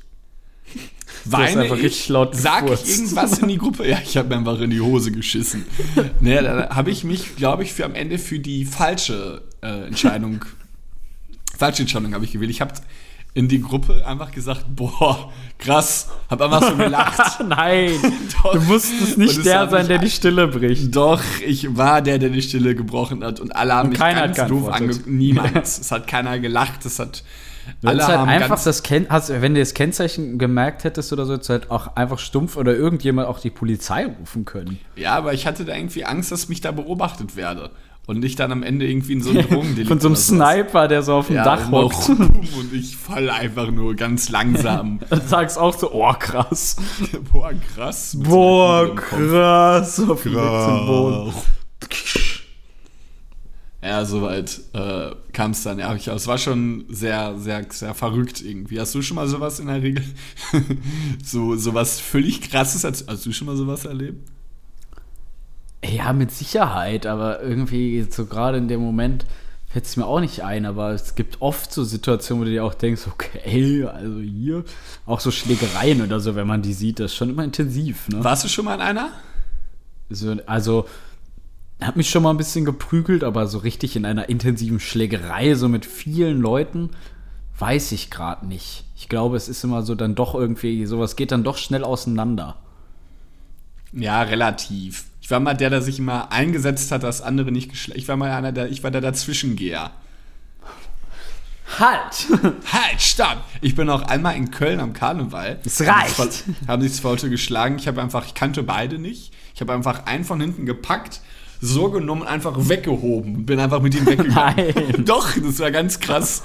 [1.25, 2.11] Weine ich?
[2.33, 3.87] Sag ich irgendwas in die Gruppe?
[3.87, 5.65] Ja, ich habe mir einfach in die Hose geschissen.
[6.21, 10.43] naja, da habe ich mich, glaube ich, für am Ende für die falsche äh, Entscheidung,
[11.57, 12.51] falsche Entscheidung habe ich gewählt.
[12.51, 12.73] Ich habe
[13.35, 17.43] in die Gruppe einfach gesagt, boah, krass, habe einfach so gelacht.
[17.47, 17.91] Nein,
[18.53, 20.95] du musstest nicht der sein, der die Stille bricht.
[20.95, 24.37] Doch, ich war der, der die Stille gebrochen hat und alle haben Und mich ganz
[24.47, 25.07] doof angeguckt.
[25.07, 25.65] Niemand.
[25.65, 26.85] es hat keiner gelacht.
[26.85, 27.23] Es hat
[27.81, 31.25] Du alle halt haben einfach das Ken hast, wenn du das Kennzeichen gemerkt hättest oder
[31.25, 34.79] so, hättest du halt auch einfach stumpf oder irgendjemand auch die Polizei rufen können.
[34.97, 37.71] Ja, aber ich hatte da irgendwie Angst, dass mich da beobachtet werde
[38.05, 41.03] und ich dann am Ende irgendwie in so einem Drogendelikt Von so einem Sniper, der
[41.03, 42.09] so auf dem ja, Dach und hockt.
[42.09, 44.99] und ich fall einfach nur ganz langsam.
[45.09, 46.75] Dann sagst auch so, oh krass.
[47.31, 48.17] Boah, krass.
[48.19, 49.99] Boah, krass.
[49.99, 51.33] Auf Boden.
[53.81, 55.77] Ja, soweit äh, kam es dann.
[55.77, 58.79] Ja, ich, es war schon sehr, sehr, sehr verrückt irgendwie.
[58.79, 60.05] Hast du schon mal sowas in der Regel?
[61.21, 62.85] so sowas völlig krasses?
[62.85, 64.32] Hast, hast du schon mal sowas erlebt?
[65.83, 69.25] Ja, mit Sicherheit, aber irgendwie so gerade in dem Moment
[69.67, 72.63] fällt es mir auch nicht ein, aber es gibt oft so Situationen, wo du dir
[72.63, 74.63] auch denkst, okay, also hier,
[75.07, 78.23] auch so Schlägereien oder so, wenn man die sieht, das ist schon immer intensiv, ne?
[78.23, 79.09] Warst du schon mal in einer?
[80.11, 80.85] So, also,
[81.81, 85.67] hat mich schon mal ein bisschen geprügelt, aber so richtig in einer intensiven Schlägerei, so
[85.67, 86.91] mit vielen Leuten,
[87.57, 88.85] weiß ich gerade nicht.
[88.95, 92.57] Ich glaube, es ist immer so dann doch irgendwie, sowas geht dann doch schnell auseinander.
[93.93, 95.05] Ja, relativ.
[95.21, 97.99] Ich war mal der, der sich immer eingesetzt hat, dass andere nicht geschlagen.
[97.99, 99.91] Ich war mal einer, der, ich war der Dazwischengeher.
[101.79, 102.27] Halt!
[102.71, 103.37] Halt, stopp!
[103.61, 105.59] Ich bin auch einmal in Köln am Karneval.
[105.65, 106.15] Es Haben reicht.
[106.17, 107.77] sich zwei- Haben sich zwei Leute geschlagen.
[107.79, 109.33] Ich habe einfach, ich kannte beide nicht.
[109.55, 111.21] Ich habe einfach einen von hinten gepackt,
[111.61, 113.35] so genommen und einfach weggehoben.
[113.37, 114.73] und Bin einfach mit ihm weggegangen.
[114.75, 115.05] Nein.
[115.05, 116.43] Doch, das war ganz krass.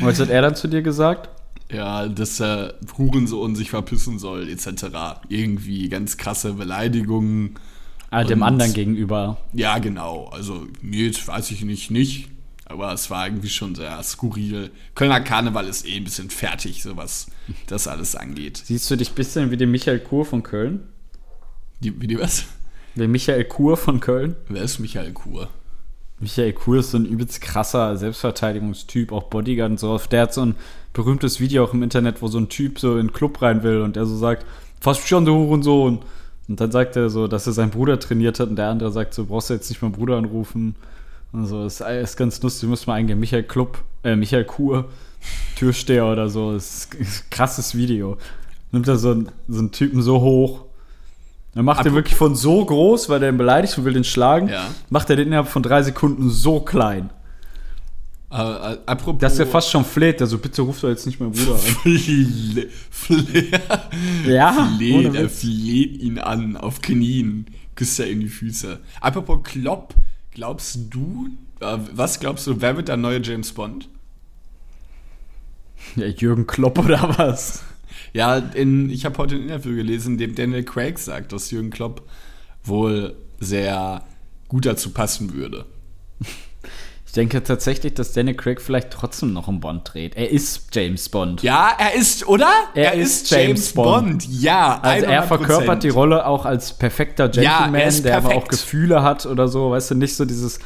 [0.00, 1.28] Was hat er dann zu dir gesagt?
[1.72, 5.20] Ja, dass er Hurensohn sich verpissen soll, etc.
[5.28, 7.54] Irgendwie ganz krasse Beleidigungen.
[8.10, 9.38] Ah, dem anderen gegenüber.
[9.54, 10.26] Ja, genau.
[10.26, 12.28] Also, mir jetzt weiß ich nicht, nicht.
[12.66, 14.70] Aber es war irgendwie schon sehr skurril.
[14.94, 17.26] Kölner Karneval ist eh ein bisschen fertig, so was
[17.66, 18.62] das alles angeht.
[18.64, 20.80] Siehst du dich ein bisschen wie den Michael Kur von Köln?
[21.80, 22.44] Die, wie die was?
[22.94, 24.36] Der Michael Kur von Köln?
[24.48, 25.48] Wer ist Michael Kur?
[26.22, 29.98] Michael Kur ist so ein übelst krasser Selbstverteidigungstyp, auch Bodyguard und so.
[30.10, 30.54] Der hat so ein
[30.92, 33.80] berühmtes Video auch im Internet, wo so ein Typ so in den Club rein will
[33.80, 34.46] und der so sagt,
[34.80, 35.98] fast schon du Hurensohn.
[36.48, 39.14] Und dann sagt er so, dass er seinen Bruder trainiert hat und der andere sagt
[39.14, 40.76] so, brauchst du jetzt nicht meinen Bruder anrufen.
[41.32, 43.18] Und so, das ist ganz lustig, muss man eingehen.
[43.18, 44.90] Michael Club, äh, Michael Kur,
[45.56, 46.52] Türsteher oder so.
[46.52, 48.16] Das ist ein krasses Video.
[48.70, 50.66] Nimmt er so einen, so einen Typen so hoch.
[51.54, 54.48] Dann macht er wirklich von so groß, weil der ihn beleidigt und will den schlagen,
[54.48, 54.68] Ja.
[54.88, 57.10] macht er den innerhalb von drei Sekunden so klein.
[58.30, 59.20] Äh, äh, apropos.
[59.20, 60.22] Dass er fast schon fleht.
[60.22, 61.58] Also bitte ruft doch jetzt nicht meinen Bruder an.
[61.98, 63.46] Fle Fle
[64.26, 68.78] Ja, fleht, er fleht ihn an, auf Knien, küsst er in die Füße.
[69.02, 69.94] Apropos Klopp,
[70.30, 71.28] glaubst du,
[71.60, 73.88] Äh, Was glaubst du, wer wird der neue James Bond?
[75.96, 77.62] Ja, Jürgen Klopp oder was?
[78.12, 81.70] Ja, in, ich habe heute ein Interview gelesen, in dem Daniel Craig sagt, dass Jürgen
[81.70, 82.02] Klopp
[82.64, 84.02] wohl sehr
[84.48, 85.64] gut dazu passen würde.
[87.04, 90.16] Ich denke tatsächlich, dass Daniel Craig vielleicht trotzdem noch einen Bond dreht.
[90.16, 91.42] Er ist James Bond.
[91.42, 92.50] Ja, er ist, oder?
[92.74, 94.26] Er ist James Bond.
[94.30, 95.26] Ja, Also er 100%.
[95.26, 98.48] verkörpert die Rolle auch als perfekter Gentleman, er ist der aber auch.
[98.48, 100.58] Gefühle hat oder so, weißt du, nicht so dieses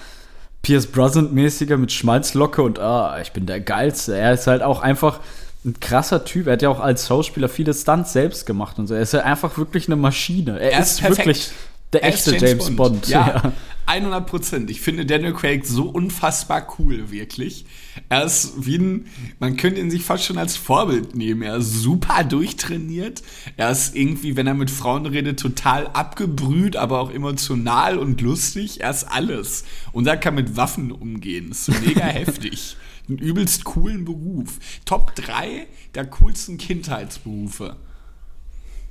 [0.63, 4.17] Pierce Brosnan-mäßige mit Schmalzlocke und ah, ich bin der Geilste.
[4.17, 5.19] Er ist halt auch einfach
[5.67, 6.47] ein krasser Typ.
[6.47, 8.95] Er hat ja auch als Schauspieler viele Stunts selbst gemacht und so.
[8.95, 10.59] Er ist ja einfach wirklich eine Maschine.
[10.59, 11.51] Er, Er ist, ist wirklich
[11.93, 13.09] der Er echte James, Bond.
[13.09, 13.53] Ja,
[13.87, 14.71] 100 Prozent.
[14.71, 17.67] Ich finde Daniel Craig so unfassbar cool, wirklich.
[18.09, 19.07] Er ist wie ein,
[19.39, 21.43] man könnte ihn sich fast schon als Vorbild nehmen.
[21.43, 23.23] Er ist super durchtrainiert.
[23.57, 28.81] Er ist irgendwie, wenn er mit Frauen redet, total abgebrüht, aber auch emotional und lustig.
[28.81, 29.65] Er ist alles.
[29.93, 31.53] Und er kann mit Waffen umgehen.
[31.53, 32.77] Ist mega heftig.
[33.09, 34.59] Einen übelst coolen Beruf.
[34.85, 37.77] Top 3 der coolsten Kindheitsberufe.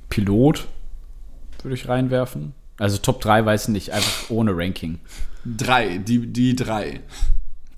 [0.08, 0.66] Pilot
[1.62, 2.52] würde ich reinwerfen.
[2.78, 4.98] Also Top 3 weiß ich nicht, einfach ohne Ranking.
[5.44, 7.00] Drei, die, die drei.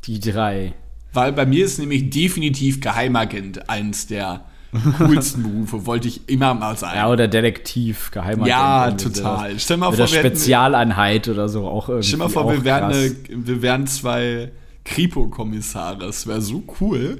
[0.05, 0.74] Die drei.
[1.12, 4.44] Weil bei mir ist nämlich definitiv Geheimagent eins der
[4.98, 6.96] coolsten Berufe, wollte ich immer mal sein.
[6.96, 8.48] Ja, oder Detektiv, Geheimagent.
[8.48, 9.51] Ja, total.
[9.51, 9.62] sowas.
[9.62, 12.07] Stell mal vor, wir hätten- Spezialeinheit oder so auch irgendwie.
[12.09, 14.51] Stell mal vor, wir wären, eine, wir wären zwei
[14.88, 15.98] Kripo-Kommissare.
[15.98, 17.18] Das wäre so cool.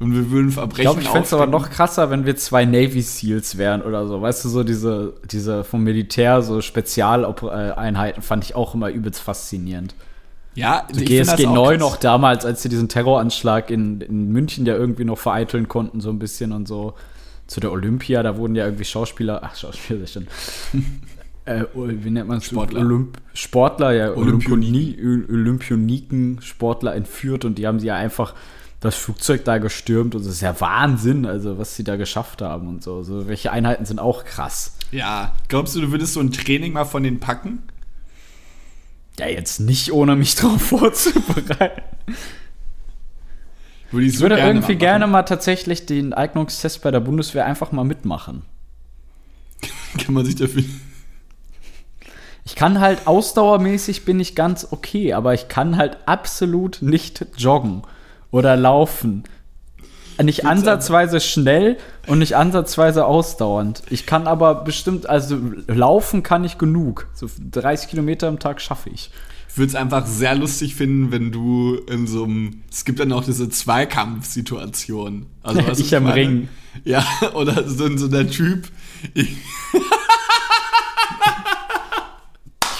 [0.00, 2.64] Und wir würden Ich Verbrechen glaube, ich fände es aber noch krasser, wenn wir zwei
[2.64, 4.20] Navy Seals wären oder so.
[4.20, 9.94] Weißt du, so diese, diese vom Militär, so Spezialeinheiten fand ich auch immer übelst faszinierend.
[10.54, 11.80] Ja, So ich GSG auch 9 krass.
[11.80, 16.10] noch damals, als sie diesen Terroranschlag in, in München ja irgendwie noch vereiteln konnten, so
[16.10, 16.94] ein bisschen und so.
[17.46, 20.26] Zu der Olympia, da wurden ja irgendwie Schauspieler, ach, Schauspieler, ich schon.
[21.44, 22.46] Äh, wie nennt man es?
[22.46, 22.80] Sportler.
[22.80, 25.26] Olymp Sportler, ja, Olympioniken.
[25.28, 28.34] Olympioniken, Sportler entführt und die haben sie ja einfach
[28.80, 32.68] das Flugzeug da gestürmt und das ist ja Wahnsinn, also was sie da geschafft haben
[32.68, 33.02] und so.
[33.02, 34.76] so welche Einheiten sind auch krass.
[34.90, 37.62] Ja, glaubst du, du würdest so ein Training mal von denen packen?
[39.18, 41.82] Ja, jetzt nicht ohne mich drauf vorzubereiten.
[43.90, 47.84] Würde Ich würde irgendwie mal gerne mal tatsächlich den Eignungstest bei der Bundeswehr einfach mal
[47.84, 48.42] mitmachen.
[49.98, 50.64] Kann man sich dafür.
[52.44, 57.82] Ich kann halt ausdauermäßig bin ich ganz okay, aber ich kann halt absolut nicht joggen
[58.30, 59.24] oder laufen.
[60.20, 63.82] Nicht ansatzweise schnell und nicht ansatzweise ausdauernd.
[63.90, 67.08] Ich kann aber bestimmt, also laufen kann ich genug.
[67.14, 69.10] So 30 Kilometer am Tag schaffe ich.
[69.48, 72.62] Ich würde es einfach sehr lustig finden, wenn du in so einem.
[72.70, 75.26] Es gibt dann auch diese Zweikampfsituation.
[75.42, 76.14] Also, was Ich am meine?
[76.14, 76.48] Ring.
[76.84, 78.68] Ja, oder so, so der Typ.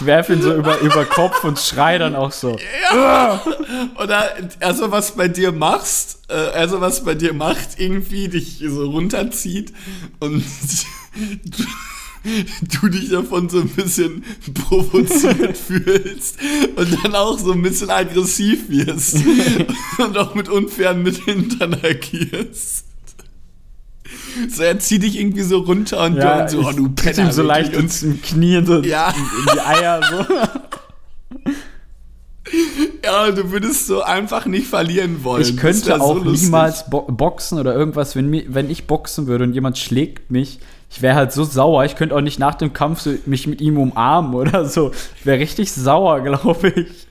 [0.00, 2.58] Ich, werfe ihn so über, über Kopf und schrei dann auch so.
[4.02, 4.24] oder
[4.60, 9.72] also was bei dir machst, äh, also was bei dir macht, irgendwie dich so runterzieht
[10.20, 10.44] und
[11.44, 11.64] du,
[12.80, 14.24] du dich davon so ein bisschen
[14.54, 16.38] provoziert fühlst
[16.76, 19.16] und dann auch so ein bisschen aggressiv wirst
[19.98, 22.86] und auch mit unfairen Mitteln dann agierst.
[24.48, 27.26] So, er zieht dich irgendwie so runter und Ja, du, und so, oh, du Penner,
[27.28, 29.10] ihm so leicht ins Knie in, so, Ja.
[29.10, 30.00] in, die Eier.
[30.10, 30.34] So.
[33.04, 35.42] Ja, du würdest so einfach nicht verlieren wollen.
[35.42, 36.44] Ich könnte so auch lustig.
[36.44, 40.58] niemals bo boxen oder irgendwas, wenn, wenn ich boxen würde und jemand schlägt mich.
[40.90, 41.84] Ich wäre halt so sauer.
[41.84, 44.90] Ich könnte auch nicht nach dem Kampf so mich mit ihm umarmen oder so.
[45.18, 47.06] Ich wäre richtig sauer, glaube ich.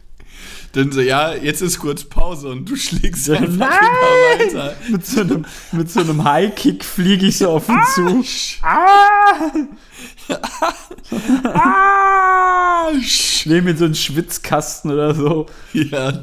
[0.73, 3.69] Dann so, ja, jetzt ist kurz Pause und du schlägst Ja, einfach nein!
[4.39, 4.75] immer weiter.
[4.89, 8.23] Mit so einem, mit so einem High-Kick fliege ich so auf ihn zu.
[8.63, 9.51] Ah!
[13.01, 15.45] Ich nehme mir so einen Schwitzkasten oder so.
[15.73, 16.13] Ja,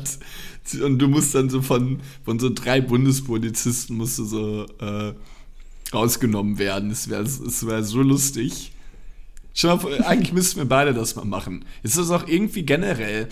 [0.84, 5.14] und du musst dann so von, von so drei Bundespolizisten musst du so äh,
[5.94, 6.90] rausgenommen werden.
[6.90, 8.72] Es wäre es wär so lustig.
[9.54, 11.64] Schau eigentlich müssten wir beide das mal machen.
[11.82, 13.28] Es ist auch irgendwie generell.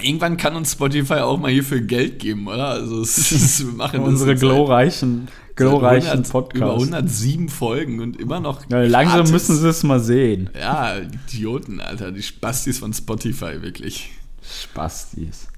[0.00, 2.68] Irgendwann kann uns Spotify auch mal hierfür Geld geben, oder?
[2.68, 6.74] Also es ist, wir machen Unsere glorreichen, glorreichen 100 Über Podcasts.
[6.92, 8.68] 107 Folgen und immer noch.
[8.70, 9.32] Ja, langsam gratis.
[9.32, 10.50] müssen sie es mal sehen.
[10.58, 12.12] Ja, Idioten, Alter.
[12.12, 14.10] Die Spastis von Spotify, wirklich.
[14.42, 15.48] Spastis.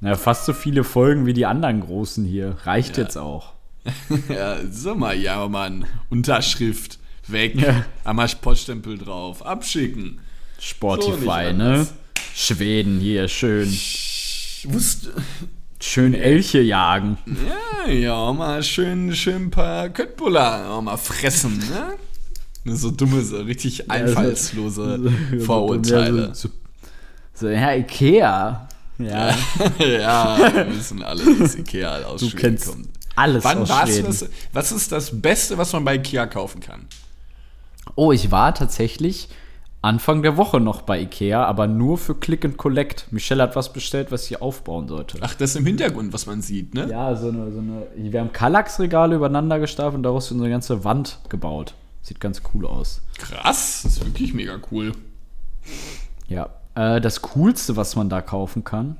[0.00, 2.56] Na, fast so viele Folgen wie die anderen großen hier.
[2.64, 3.04] Reicht Ja.
[3.04, 3.52] jetzt auch.
[4.28, 5.86] Ja, sag mal, ja, Mann.
[6.10, 6.98] Unterschrift.
[7.26, 7.60] Weg.
[7.60, 7.84] Ja.
[8.04, 9.44] Einmal Poststempel drauf.
[9.46, 10.20] Abschicken.
[10.58, 11.64] So Spotify, nicht ne?
[11.64, 11.94] anders.
[12.34, 13.68] Schweden hier, schön.
[13.68, 15.12] Ich wusste.
[15.82, 17.16] Schön Elche jagen.
[17.86, 22.76] Ja, ja, mal schön, schön ein paar Köttbullar mal fressen, ne?
[22.76, 25.00] So dumme, so richtig einfallslose
[25.32, 26.34] Ja, Vorurteile.
[26.34, 26.54] So, so,
[27.32, 28.68] so, ja, Ikea.
[28.98, 29.34] Ja,
[29.78, 32.88] ja, wir wissen alle, dass Ikea aus du Schweden kennst kommt.
[33.16, 34.06] alles Wann aus warst Schweden.
[34.08, 34.26] das?
[34.52, 36.86] Was ist das Beste, was man bei Ikea kaufen kann?
[37.94, 39.28] Oh, ich war tatsächlich
[39.82, 43.06] Anfang der Woche noch bei Ikea, aber nur für Click and Collect.
[43.12, 45.18] Michelle hat was bestellt, was sie aufbauen sollte.
[45.22, 46.86] Ach, das ist im Hintergrund, was man sieht, ne?
[46.90, 47.86] Ja, so eine, so eine.
[47.96, 51.74] Wir haben Kallax-Regale übereinander gestapelt und daraus so eine ganze Wand gebaut.
[52.02, 53.00] Sieht ganz cool aus.
[53.18, 54.92] Krass, das ist wirklich mega cool.
[56.28, 56.50] Ja.
[56.74, 58.96] Äh, das Coolste, was man da kaufen kann.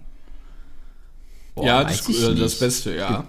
[1.55, 2.59] Boah, ja, das, äh, das.
[2.59, 3.25] Beste, ja.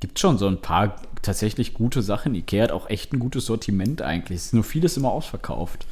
[0.00, 2.34] Gibt schon so ein paar tatsächlich gute Sachen.
[2.34, 4.38] Ikea hat auch echt ein gutes Sortiment eigentlich.
[4.38, 5.86] Es ist nur vieles immer ausverkauft.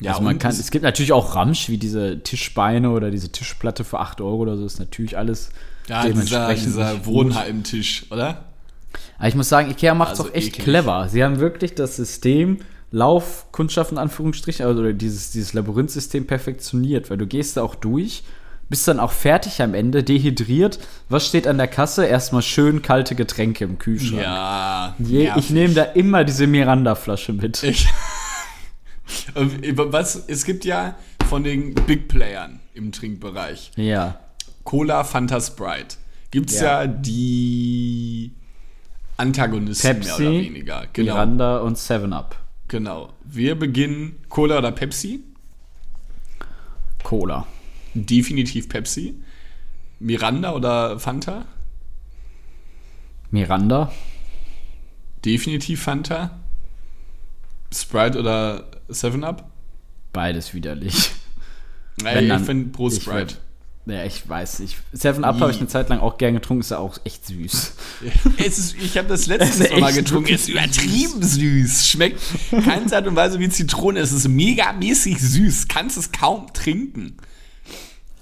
[0.00, 3.82] Ja, also man kann, es- gibt natürlich auch Ramsch, wie diese Tischbeine oder diese Tischplatte
[3.84, 5.48] für 8 Euro oder so, ist natürlich alles
[5.88, 7.06] Ja, dieser, dementsprechend dieser gut.
[7.06, 8.44] Wohnheimtisch, oder?
[9.18, 10.64] Aber ich muss sagen, Ikea macht es Also auch echt eklig.
[10.64, 11.08] clever.
[11.08, 12.58] Sie haben wirklich das System
[12.92, 18.22] Laufkundschaft in Anführungsstrichen, also dieses, dieses Labyrinthsystem perfektioniert, weil du gehst da auch durch,
[18.68, 20.78] bist dann auch fertig am Ende, dehydriert.
[21.08, 22.04] Was steht an der Kasse?
[22.06, 24.22] Erstmal schön kalte Getränke im Kühlschrank.
[24.22, 24.94] Ja.
[24.98, 27.62] Je, ich nehme da immer diese Miranda-Flasche mit.
[27.62, 27.86] Ich,
[29.34, 30.96] was, es gibt ja
[31.28, 34.20] von den Big Playern im Trinkbereich Ja.
[34.64, 35.96] Cola, Fanta, Sprite.
[36.30, 36.82] Gibt es ja.
[36.82, 36.86] Ja.
[36.86, 38.32] die
[39.16, 40.84] Antagonisten mehr oder Pepsi, weniger.
[40.92, 41.14] Genau.
[41.14, 42.36] Miranda und 7-Up.
[42.68, 43.12] genau.
[43.24, 45.20] Wir beginnen Cola oder Pepsi.
[47.02, 47.46] Cola.
[47.94, 49.14] Definitiv Pepsi.
[50.00, 51.46] Miranda oder Fanta.
[53.30, 53.92] Miranda.
[55.24, 56.38] Definitiv Fanta.
[57.72, 59.50] Sprite oder 7-Up.
[60.12, 61.10] Beides widerlich.
[62.02, 63.34] Wenn ich finde Pro ich Sprite.
[63.86, 64.76] würd- Ja, ich weiß nicht.
[64.94, 67.72] 7-Up habe ich eine Zeit lang auch gern getrunken, ist ja auch echt süß.
[68.44, 70.32] Es ist, ich habe das letztes ist Mal getrunken.
[70.34, 71.86] Es ist übertrieben süß.
[71.86, 72.20] Schmeckt
[72.64, 74.00] keine Art und Weise wie Zitrone.
[74.00, 75.68] Es ist megamäßig süß.
[75.68, 77.16] Kannst es kaum trinken.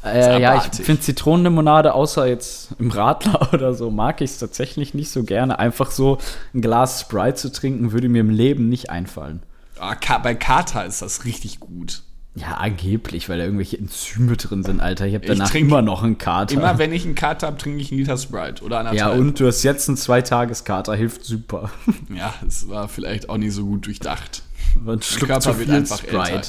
[0.04, 4.92] Äh, ja, ich finde Zitronenlimonade, außer jetzt im Radler oder so, mag ich es tatsächlich
[4.92, 5.58] nicht so gerne.
[5.58, 6.18] Einfach so
[6.52, 9.42] ein Glas Sprite zu trinken, würde mir im Leben nicht einfallen.
[9.78, 12.02] Ah, bei Kater ist das richtig gut.
[12.36, 15.06] Ja, angeblich, weil da irgendwelche Enzyme drin sind, Alter.
[15.06, 16.54] Ich habe Ich danach trink immer noch einen Kater.
[16.54, 19.20] Immer wenn ich einen Kater habe, trinke ich einen Liter Sprite oder ja, anderthalb.
[19.20, 21.70] und du hast jetzt einen Zweitageskater, hilft super.
[22.14, 24.42] Ja, es war vielleicht auch nicht so gut durchdacht.
[24.82, 26.32] Man schluckt Körper zu wird viel einfach Sprite.
[26.32, 26.48] älter.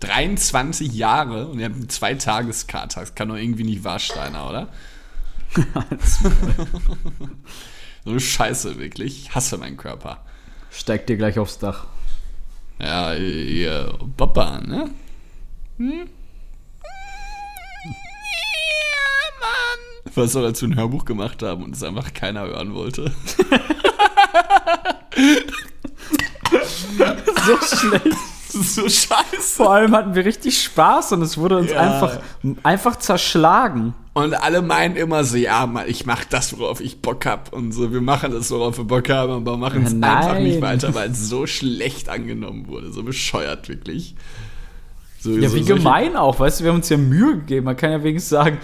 [0.00, 3.00] 23 Jahre und ihr habt einen Zweitageskater.
[3.00, 4.68] Das kann doch irgendwie nicht wahr, Steiner, oder?
[8.04, 9.24] so eine Scheiße, wirklich.
[9.24, 10.24] Ich hasse meinen Körper.
[10.70, 11.86] Steigt dir gleich aufs Dach.
[12.80, 14.90] Ja, ihr Papa, ne?
[15.78, 15.90] Hm?
[15.92, 16.06] Ja,
[19.40, 20.12] Mann.
[20.14, 23.12] Was soll dazu ein Hörbuch gemacht haben und es einfach keiner hören wollte.
[27.46, 28.16] So schlecht.
[28.48, 29.56] So scheiße.
[29.56, 31.80] Vor allem hatten wir richtig Spaß und es wurde uns Ja.
[31.80, 32.18] einfach,
[32.62, 33.94] einfach zerschlagen.
[34.14, 37.52] Und alle meinen immer so, ja, ich mach das, worauf ich Bock hab.
[37.52, 40.94] Und so, wir machen das, worauf wir Bock haben, aber machen es einfach nicht weiter,
[40.94, 42.92] weil es so schlecht angenommen wurde.
[42.92, 44.14] So bescheuert, wirklich.
[45.18, 47.64] So, Ja, so wie gemein auch, weißt du, wir haben uns ja Mühe gegeben.
[47.64, 48.58] Man kann ja wenigstens sagen,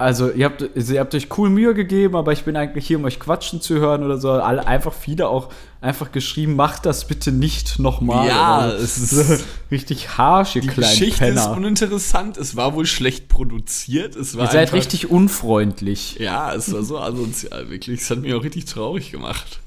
[0.00, 2.98] also ihr habt, also ihr habt euch cool Mühe gegeben, aber ich bin eigentlich hier,
[2.98, 4.30] um euch quatschen zu hören oder so.
[4.32, 8.26] Alle, einfach viele auch einfach geschrieben, macht das bitte nicht nochmal.
[8.28, 11.56] Ja, Oder es ist- so richtig harsch, ihr Die kleinen Geschichte ist Penner.
[11.56, 14.16] uninteressant, es war wohl schlecht produziert.
[14.16, 16.16] Es war Ihr seid einfach- richtig unfreundlich.
[16.18, 18.00] Ja, es war so asozial, wirklich.
[18.00, 19.60] Es hat mich auch richtig traurig gemacht.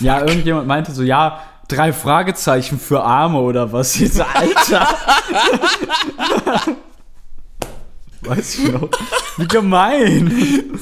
[0.00, 3.98] Ja, irgendjemand meinte so, ja, drei Fragezeichen für Arme oder was.
[3.98, 4.88] Jetzt, Alter.
[8.24, 8.88] Weiß ich noch.
[9.36, 10.32] Wie gemein.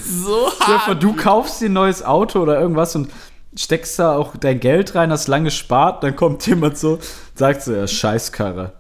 [0.05, 0.49] So
[0.85, 3.11] vor, du kaufst dir ein neues Auto oder irgendwas und
[3.57, 6.99] steckst da auch dein Geld rein, hast lange gespart, dann kommt jemand so,
[7.35, 8.73] sagt so, ja, Scheißkarre.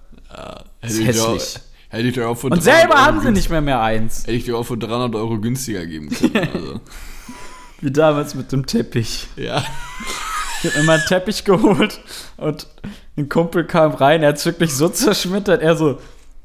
[0.80, 1.62] Hätte ist ich dir auch- hässlich.
[1.88, 4.22] Hätte ich dir auch für Und 300 selber Euro haben sie nicht mehr mehr eins.
[4.22, 6.48] Hätte ich dir auch für 300 Euro günstiger geben können.
[6.54, 6.80] Also,
[7.82, 9.28] Wie damals mit dem Teppich.
[9.36, 9.62] ja.
[10.62, 12.00] Ich hab mir mal einen Teppich geholt
[12.38, 12.66] und
[13.18, 15.98] ein Kumpel kam rein, er hat es wirklich so zerschmettert, er so,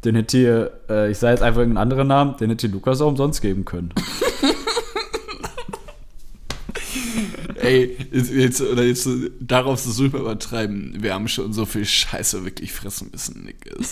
[0.03, 3.01] den hätte ihr, äh, ich sage jetzt einfach irgendeinen anderen Namen, den hätte ihr Lukas
[3.01, 3.93] auch umsonst geben können.
[7.55, 10.95] Ey, jetzt, jetzt, oder jetzt darauf so super übertreiben.
[11.01, 13.57] Wir haben schon so viel Scheiße wirklich fressen müssen, Nick.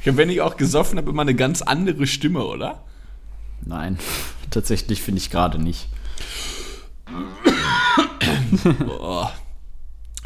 [0.00, 2.82] ich habe, wenn ich auch gesoffen habe, immer eine ganz andere Stimme, oder?
[3.64, 3.98] Nein,
[4.50, 5.88] tatsächlich finde ich gerade nicht.
[8.86, 9.32] Boah.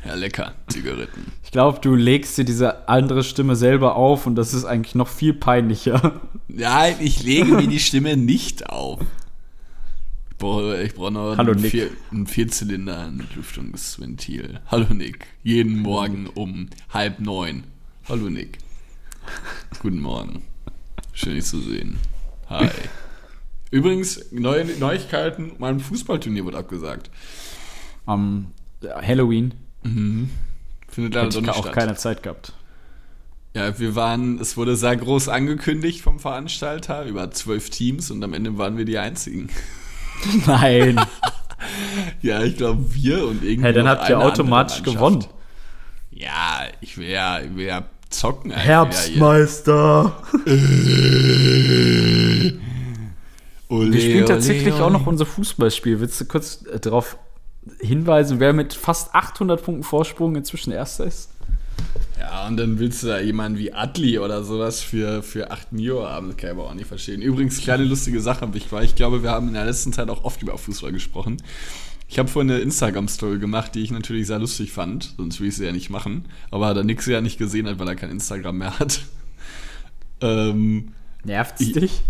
[0.07, 0.55] Ja, lecker.
[0.69, 1.33] Zigaretten.
[1.43, 5.09] Ich glaube, du legst dir diese andere Stimme selber auf und das ist eigentlich noch
[5.09, 6.21] viel peinlicher.
[6.49, 9.01] Nein, ich lege mir die Stimme nicht auf.
[10.39, 11.65] Boah, ich brauche noch Hallo, einen.
[11.65, 14.61] Vier, einen Vierzylinder, ein Lüftungsventil.
[14.67, 15.27] Hallo Nick.
[15.43, 17.65] Jeden Morgen um halb neun.
[18.09, 18.59] Hallo Nick.
[19.81, 20.43] Guten Morgen.
[21.15, 21.97] Schön dich zu sehen.
[22.49, 22.69] Hi.
[23.73, 27.11] Übrigens, neue Neuigkeiten, mein Fußballturnier wird abgesagt.
[28.05, 28.53] Am
[28.85, 29.55] Halloween
[30.89, 31.75] Findet leider hätte doch nicht auch statt.
[31.75, 32.53] keine Zeit gehabt.
[33.55, 38.35] Ja, wir waren, es wurde sehr groß angekündigt vom Veranstalter, über zwölf Teams und am
[38.35, 39.49] Ende waren wir die einzigen.
[40.47, 41.01] Nein.
[42.21, 43.65] Ja, ich glaube, wir und irgendwie.
[43.65, 45.25] hey, dann habt ihr automatisch gewonnen.
[46.11, 48.51] Ja, ich will ja, ich will ja zocken.
[48.51, 50.23] Herbstmeister.
[53.69, 54.85] Ole, Wir spielen ole, tatsächlich ole.
[54.85, 55.99] auch noch unser Fußballspiel.
[56.01, 56.79] Willst du kurz äh,
[57.81, 61.31] hinweisen, wer mit fast 800 Punkten Vorsprung inzwischen Erster ist?
[62.19, 66.05] Ja, und dann willst du da jemanden wie Atli oder sowas für, für 8 Mio
[66.09, 66.29] haben.
[66.29, 67.21] Das kann ich aber auch nicht verstehen.
[67.21, 70.41] Übrigens, kleine lustige Sache, weil ich glaube, wir haben in der letzten Zeit auch oft
[70.43, 71.37] über Fußball gesprochen.
[72.09, 75.57] Ich habe vorhin eine Instagram-Story gemacht, die ich natürlich sehr lustig fand, sonst will ich
[75.57, 76.27] sie ja nicht machen.
[76.51, 79.01] Aber da Nix sie ja nicht gesehen hat, weil er kein Instagram mehr hat.
[80.23, 80.93] Ähm,
[81.25, 82.01] Nervt's Ich- dich?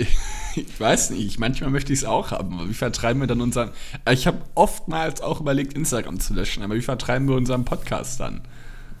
[0.56, 3.70] ich weiß nicht, manchmal möchte ich es auch haben, aber wie vertreiben wir dann unseren.
[4.10, 8.42] Ich habe oftmals auch überlegt, Instagram zu löschen, aber wie vertreiben wir unseren Podcast dann?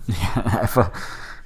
[0.34, 0.90] Einfach,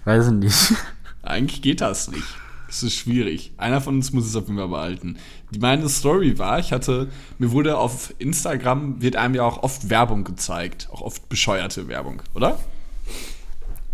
[0.04, 0.74] weiß ich nicht.
[1.22, 2.26] Eigentlich geht das nicht.
[2.68, 3.52] Es ist schwierig.
[3.56, 5.16] Einer von uns muss es auf jeden Fall behalten.
[5.52, 9.90] Die, meine Story war, ich hatte, mir wurde auf Instagram, wird einem ja auch oft
[9.90, 10.88] Werbung gezeigt.
[10.90, 12.58] Auch oft bescheuerte Werbung, oder?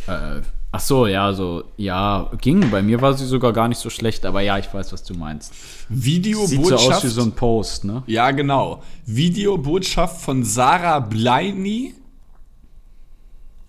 [0.06, 0.40] Äh,
[0.72, 2.70] ach so, ja, so, ja, ging.
[2.70, 5.14] Bei mir war sie sogar gar nicht so schlecht, aber ja, ich weiß, was du
[5.14, 5.52] meinst.
[5.88, 6.92] Sieht so Videobotschaft.
[6.96, 8.02] aus wie so ein Post, ne?
[8.06, 8.82] ja, genau.
[9.06, 11.94] Videobotschaft von Sarah Bleini.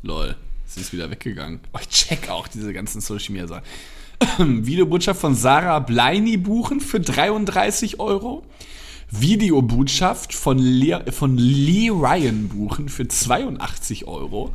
[0.03, 0.35] Lol,
[0.65, 1.59] sie ist wieder weggegangen.
[1.73, 3.63] Oh, ich check auch diese ganzen Social Media Sachen.
[4.65, 8.43] Videobotschaft von Sarah Bleini buchen für 33 Euro.
[9.11, 14.53] Videobotschaft von, Le von Lee Ryan buchen für 82 Euro.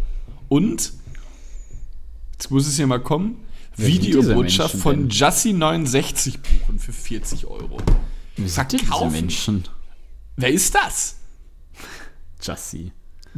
[0.48, 0.92] Und,
[2.38, 3.44] jetzt muss es hier mal kommen,
[3.76, 5.10] Wer Videobotschaft von denn?
[5.10, 7.78] Jussi69 buchen für 40 Euro.
[8.36, 9.10] Wie sind denn diese.
[9.10, 9.64] Menschen?
[10.36, 11.16] Wer ist das?
[12.42, 12.92] Jassi.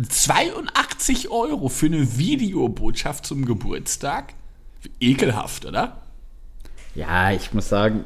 [0.08, 4.34] 82 Euro für eine Videobotschaft zum Geburtstag?
[5.00, 6.02] Ekelhaft, oder?
[6.94, 8.04] Ja, ich muss sagen,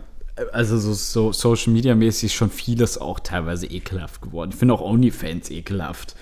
[0.53, 4.53] also so, so Social Media mäßig ist schon vieles auch teilweise ekelhaft geworden.
[4.53, 6.17] Ich finde auch OnlyFans ekelhaft.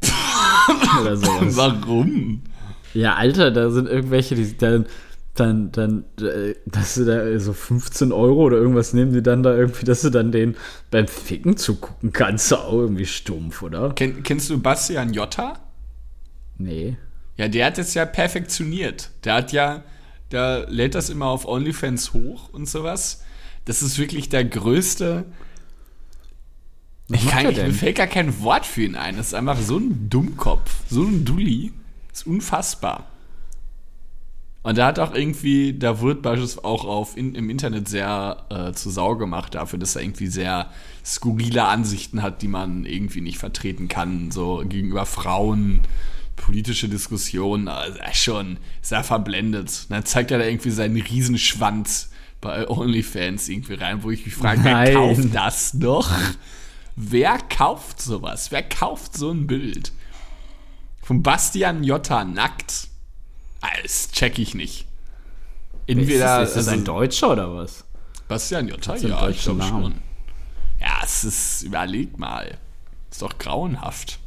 [0.66, 2.42] Warum?
[2.96, 4.86] Ja, Alter, da sind irgendwelche, die dann,
[5.34, 9.54] dann, dann, äh, dass sie da so 15 Euro oder irgendwas nehmen, die dann da
[9.54, 10.56] irgendwie, dass du dann den
[10.90, 13.92] beim Ficken zugucken kannst, auch irgendwie stumpf, oder?
[13.92, 15.60] Ken, kennst du Bastian Jotta?
[16.56, 16.96] Nee.
[17.36, 19.10] Ja, der hat es ja perfektioniert.
[19.24, 19.82] Der hat ja,
[20.32, 23.22] der lädt das immer auf OnlyFans hoch und sowas.
[23.66, 25.26] Das ist wirklich der größte.
[27.08, 29.18] Was Ich kann, mir fällt gar kein Wort für ihn ein.
[29.18, 31.72] Das ist einfach so ein Dummkopf, so ein Dulli.
[32.16, 33.04] Das ist unfassbar.
[34.62, 38.72] Und da hat auch irgendwie, da wird beispielsweise auch auf in, im Internet sehr äh,
[38.72, 40.70] zur Sau gemacht dafür, dass er irgendwie sehr
[41.04, 45.82] skurrile Ansichten hat, die man irgendwie nicht vertreten kann, so gegenüber Frauen,
[46.36, 49.68] politische Diskussionen, also ist schon sehr verblendet.
[49.68, 54.34] Und dann zeigt er da irgendwie seinen Riesenschwanz bei OnlyFans irgendwie rein, wo ich mich
[54.34, 54.94] frage, wer Nein.
[54.94, 56.10] kauft das noch?
[56.96, 58.50] Wer kauft sowas?
[58.52, 59.92] Wer kauft so ein Bild?
[61.06, 62.88] Von Bastian Jotta nackt?
[63.60, 64.86] Ah, Das check ich nicht.
[65.86, 67.84] Entweder ist, das, ist das ein also, Deutscher oder was?
[68.26, 69.94] Bastian Jotta, ja, ich glaube schon.
[70.80, 72.58] Ja, es ist, überleg mal.
[73.08, 74.18] Ist doch grauenhaft.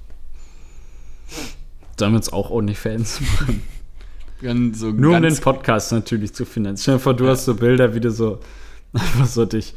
[1.99, 3.61] Sollen wir uns auch OnlyFans machen?
[4.71, 6.81] So Nur um den Podcast natürlich zu finanzieren.
[6.81, 8.39] Stell dir vor, du hast so Bilder, wie du so
[8.93, 9.73] einfach so dich,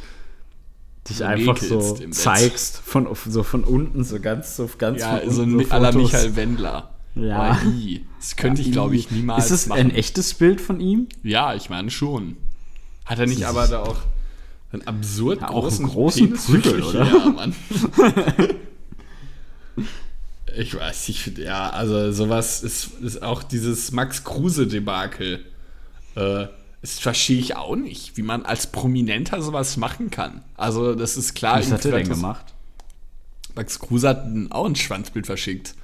[1.09, 5.31] dich So einfach so zeigst, von, so von unten, so ganz, so ganz Ja, von
[5.33, 5.61] so unten.
[5.62, 6.12] ein aller Fotos.
[6.12, 6.91] Michael Wendler.
[7.14, 7.61] Ja.
[7.64, 7.98] Oh.
[8.18, 9.81] Das könnte ich, glaube ich, niemals Ist es machen.
[9.81, 11.09] ein echtes Bild von ihm?
[11.22, 12.37] Ja, ich meine schon.
[13.05, 13.98] Hat er nicht Das aber da auch
[14.72, 17.05] einen absurd Ja, großen, einen großen Penis Prügel, oder?
[17.05, 17.55] Ja, Mann.
[20.57, 25.44] ich weiß, ich finde, ja, also sowas ist, ist auch dieses Max Kruse-Debakel.
[26.15, 26.46] Äh,
[26.81, 30.42] das verstehe ich auch nicht, wie man als Prominenter sowas machen kann.
[30.56, 31.58] Also, das ist klar.
[31.58, 32.46] Was hat er denn gemacht?
[33.54, 35.75] Max Kruse hat auch ein Schwanzbild verschickt.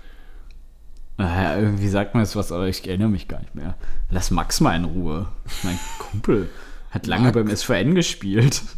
[1.18, 3.74] Naja, irgendwie sagt man jetzt was, aber ich erinnere mich gar nicht mehr.
[4.08, 5.26] Lass Max mal in Ruhe.
[5.64, 6.48] Mein Kumpel
[6.90, 7.34] hat lange Max.
[7.34, 8.62] beim SVN gespielt.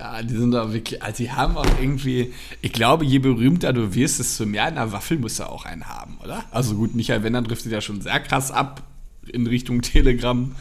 [0.00, 2.32] Ja, die sind da wirklich, also die haben auch irgendwie,
[2.62, 5.88] ich glaube, je berühmter du wirst, desto mehr in der Waffel musst du auch einen
[5.88, 6.44] haben, oder?
[6.52, 8.84] Also gut, Michael Wendler driftet ja schon sehr krass ab
[9.26, 10.54] in Richtung Telegram,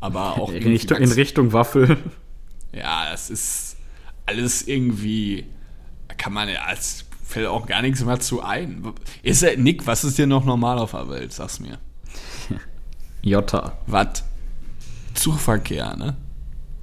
[0.00, 1.98] aber auch In Richtung, in Richtung Waffel.
[2.72, 3.76] Ja, das ist
[4.26, 5.44] alles irgendwie,
[6.18, 8.92] kann man ja, es fällt auch gar nichts mehr zu ein.
[9.22, 11.32] Ist er, Nick, was ist dir noch normal auf der Welt?
[11.32, 11.78] Sag's mir.
[13.22, 13.78] Jota.
[13.86, 14.24] Was?
[15.14, 16.16] Zugverkehr, ne?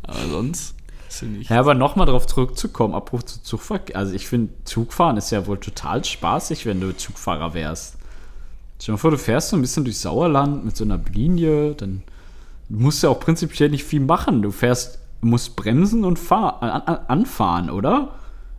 [0.03, 0.75] Aber sonst
[1.09, 1.49] ist ja nicht.
[1.49, 3.95] Ja, aber nochmal darauf zurückzukommen, Abbruch zu Zugverkehr.
[3.95, 7.97] Also ich finde, Zugfahren ist ja wohl total spaßig, wenn du Zugfahrer wärst.
[8.79, 11.73] Stell dir mal vor, du fährst so ein bisschen durch Sauerland mit so einer Linie,
[11.73, 12.03] dann
[12.69, 14.41] musst du ja auch prinzipiell nicht viel machen.
[14.41, 18.13] Du fährst, musst bremsen und fahr, an, an, anfahren, oder?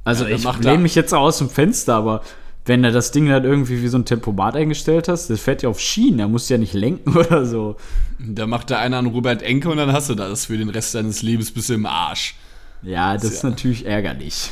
[0.09, 2.23] Also Ja, dann ich macht lehne er- mich jetzt auch aus dem Fenster, aber
[2.65, 5.69] wenn du das Ding halt irgendwie wie so ein Tempomat eingestellt hast, das fährt ja
[5.69, 7.77] auf Schienen, da musst du ja nicht lenken oder so.
[8.19, 10.95] Da macht da einer einen Robert Enke und dann hast du das für den Rest
[10.95, 12.35] deines Lebens bis im Arsch.
[12.83, 13.51] Ja, das ist Ja.
[13.51, 14.51] natürlich ärgerlich.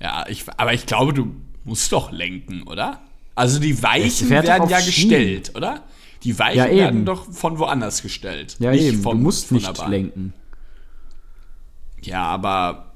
[0.00, 3.00] Ja, ich, aber ich glaube, du musst doch lenken, oder?
[3.34, 5.10] Also die Weichen werden ja Schienen.
[5.10, 5.82] gestellt, oder?
[6.22, 8.56] Die Weichen Ja, werden doch von woanders gestellt.
[8.60, 10.32] Ja, nicht eben, vom- du musst von nicht lenken.
[12.02, 12.92] Ja, aber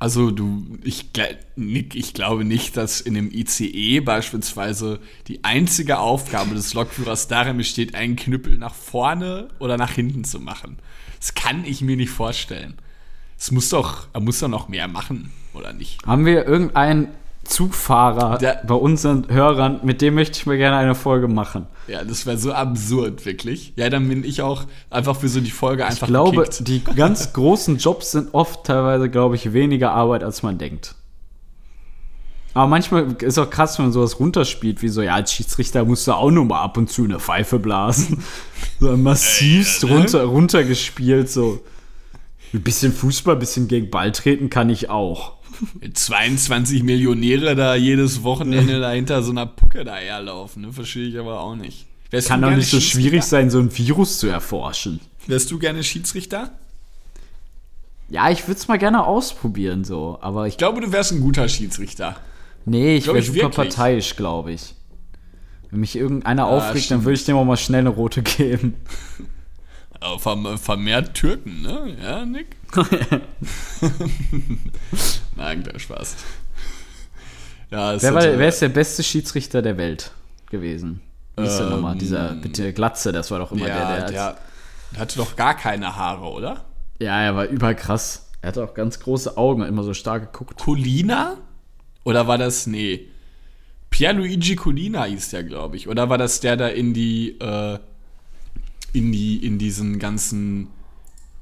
[0.00, 1.10] also du, ich,
[1.56, 4.98] Nick, ich glaube nicht, dass in dem ICE beispielsweise
[5.28, 10.40] die einzige Aufgabe des Lokführers darin besteht, einen Knüppel nach vorne oder nach hinten zu
[10.40, 10.78] machen.
[11.18, 12.78] Das kann ich mir nicht vorstellen.
[13.38, 16.02] Es muss doch, er muss doch noch mehr machen, oder nicht?
[16.06, 17.08] Haben wir irgendeinen
[17.44, 21.66] Zugfahrer Der- bei unseren Hörern, mit dem möchte ich mal gerne eine Folge machen.
[21.88, 23.72] Ja, das wäre so absurd, wirklich.
[23.76, 26.68] Ja, dann bin ich auch einfach für so die Folge einfach Ich glaube, gekickt.
[26.68, 30.94] die ganz großen Jobs sind oft teilweise, glaube ich, weniger Arbeit, als man denkt.
[32.52, 36.06] Aber manchmal ist auch krass, wenn man sowas runterspielt, wie so, ja, als Schiedsrichter musst
[36.08, 38.22] du auch nur mal ab und zu eine Pfeife blasen.
[38.80, 39.96] So massivst Ey, ne?
[39.96, 41.60] runter, runtergespielt, so.
[42.54, 45.34] Ein bisschen Fußball, ein bisschen gegen Ball treten kann ich auch.
[45.92, 50.72] 22 Millionäre da jedes Wochenende dahinter so einer Pucke da herlaufen, ne?
[50.72, 51.86] Verstehe ich aber auch nicht.
[52.10, 55.00] Wärst Kann doch nicht so schwierig sein, so ein Virus zu erforschen.
[55.26, 56.50] Wärst du gerne Schiedsrichter?
[58.08, 60.18] Ja, ich würde es mal gerne ausprobieren, so.
[60.20, 62.16] Aber ich Ich glaube, du wärst ein guter Schiedsrichter.
[62.64, 63.56] Nee, ich wäre super wirklich.
[63.56, 64.74] parteiisch, glaube ich.
[65.70, 67.04] Wenn mich irgendeiner aufregt, dann stimmt.
[67.04, 68.74] würde ich dem auch mal schnell eine rote geben.
[70.00, 71.96] Aber verm- vermehrt Türken, ne?
[72.02, 72.56] Ja, Nick?
[75.36, 76.16] Nein, der Spaß.
[77.70, 80.10] Ja, Wer, war, wer ist der beste Schiedsrichter der Welt
[80.50, 81.00] gewesen?
[81.36, 81.96] Wie ist der Ähm, nochmal?
[81.96, 84.10] Dieser bitte Glatze, das war doch immer ja, der, der.
[84.10, 84.38] der,
[84.92, 86.64] der hatte doch gar keine Haare, oder?
[86.98, 88.26] ja, er war überkrass.
[88.42, 90.58] Er hatte auch ganz große Augen, hat immer so stark geguckt.
[90.58, 91.36] Colina?
[92.04, 93.06] Oder war das, nee,
[93.90, 95.88] Pierluigi Colina hieß der, glaube ich.
[95.88, 97.78] Oder war das der da in die, äh,
[98.92, 100.68] in die, in diesen ganzen,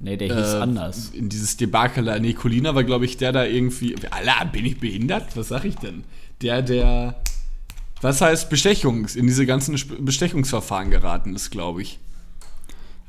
[0.01, 1.11] Nee, der hieß äh, anders.
[1.11, 5.37] in dieses Debakel, nee, Colina war, glaube ich, der da irgendwie, Alter, bin ich behindert?
[5.37, 6.05] Was sag ich denn?
[6.41, 7.17] Der, der,
[8.01, 11.99] was heißt Bestechungs, in diese ganzen Bestechungsverfahren geraten ist, glaube ich.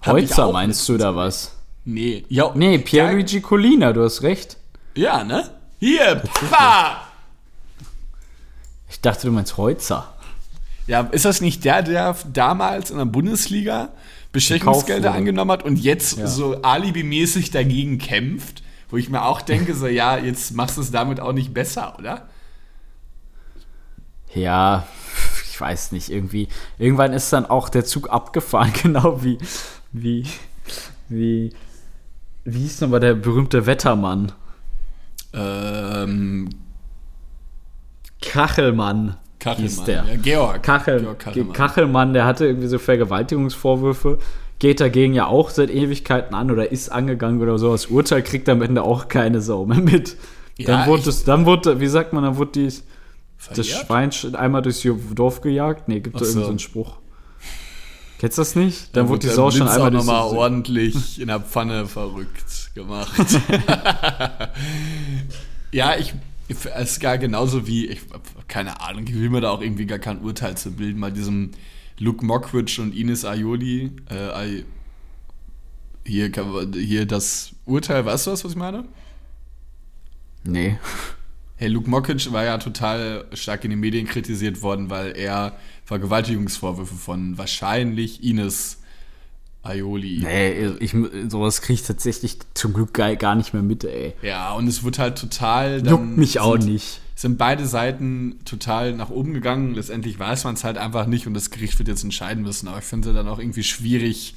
[0.01, 1.55] Hab ich Heutzer auch meinst du da was?
[1.85, 4.57] Nee, ja, Nee, Pierluigi Colina, du hast recht.
[4.95, 5.49] Ja, ne?
[5.79, 7.01] Hier, Papa!
[8.89, 10.13] Ich dachte, du meinst Heutzer.
[10.87, 13.89] Ja, ist das nicht der, der damals in der Bundesliga
[14.31, 15.17] Bestechungsgelder wurde.
[15.17, 16.27] angenommen hat und jetzt Ja.
[16.27, 18.63] so alibimäßig dagegen kämpft?
[18.91, 21.95] Wo ich mir auch denke, so, ja, jetzt machst du es damit auch nicht besser,
[21.99, 22.27] oder?
[24.33, 24.87] Ja,
[25.49, 26.47] ich weiß nicht, irgendwie.
[26.77, 29.37] Irgendwann ist dann auch der Zug abgefahren, genau wie,
[29.91, 30.25] wie,
[31.07, 31.53] wie,
[32.45, 34.31] wie hieß nochmal der berühmte Wettermann?
[35.33, 36.49] Ähm,
[38.21, 39.17] Kachelmann.
[39.39, 39.69] Kachelmann.
[39.69, 40.05] Hieß der.
[40.05, 40.63] Ja, Georg.
[40.63, 41.53] Kachel, Georg Kachelmann.
[41.53, 44.19] Kachelmann, der hatte irgendwie so Vergewaltigungsvorwürfe,
[44.59, 47.71] geht dagegen ja auch seit Ewigkeiten an oder ist angegangen oder so.
[47.71, 50.17] Das Urteil kriegt am Ende auch keine Sau mehr mit.
[50.57, 52.73] Ja, dann wurde es, dann wurde, wie sagt man, dann wurde die,
[53.55, 53.67] das?
[53.67, 54.85] Schwein sch- einmal durchs
[55.15, 55.87] Dorf gejagt.
[55.87, 56.31] Nee, gibt Ach da so.
[56.31, 56.95] irgendeinen so einen Spruch.
[58.19, 58.93] Kennst du das nicht?
[58.97, 63.13] Dann Da wurde die Sau schon einmal durchs nochmal ordentlich in der Pfanne verrückt gemacht.
[65.71, 66.13] ja, ich,
[66.49, 68.01] es ist gar genauso wie, ich
[68.49, 71.51] keine Ahnung, ich will mir da auch irgendwie gar kein Urteil zu bilden, bei diesem
[71.97, 74.63] Luke Mockridge und Ines Aioli, äh,
[76.05, 76.31] hier,
[76.73, 78.85] hier das Urteil, weißt du was, was ich meine?
[80.43, 80.77] Nee.
[81.55, 86.95] Hey, Luke Mockridge war ja total stark in den Medien kritisiert worden, weil er Vergewaltigungsvorwürfe
[86.95, 88.77] von wahrscheinlich Ines
[89.61, 90.95] Aioli Nee, ich,
[91.27, 94.13] sowas kriege ich tatsächlich zum Glück gar, nicht mehr mit, ey.
[94.21, 95.81] Ja, und es wird halt total.
[95.81, 97.01] dann Juckt mich auch nicht.
[97.19, 99.73] Sind beide Seiten total nach oben gegangen.
[99.75, 102.69] Letztendlich weiß man es halt einfach nicht und das Gericht wird jetzt entscheiden müssen.
[102.69, 104.35] Aber ich finde es dann auch irgendwie schwierig,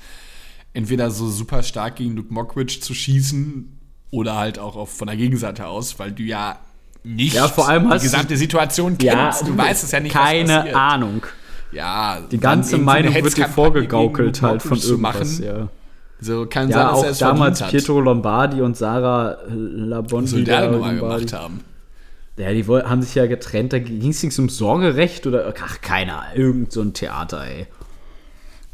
[0.72, 3.68] entweder so super stark gegen Luke Mockridge zu schießen
[4.10, 6.58] oder halt auch auf, von der Gegenseite aus, weil du ja
[7.04, 9.46] nicht Ja, vor allem die gesamte Situation kennst.
[9.46, 10.74] du weißt es ja nicht, Keine.
[10.74, 11.22] Ahnung.
[11.70, 15.68] Ja, Die ganze Meinung wird dir vorgegaukelt halt von irgendwas, ja.
[16.20, 17.62] So kann sein, Ja, dass auch damals.
[17.62, 20.42] Pietro Lombardi und Sarah Labondi.
[20.42, 21.60] da denn nochmal irgendwann- gemacht haben?
[22.36, 23.72] Ja, die haben sich ja getrennt.
[23.72, 25.52] Da ging es nicht um Sorgerecht oder.
[25.62, 26.36] Ach, keine Ahnung.
[26.36, 27.66] Irgend so ein Theater, ey.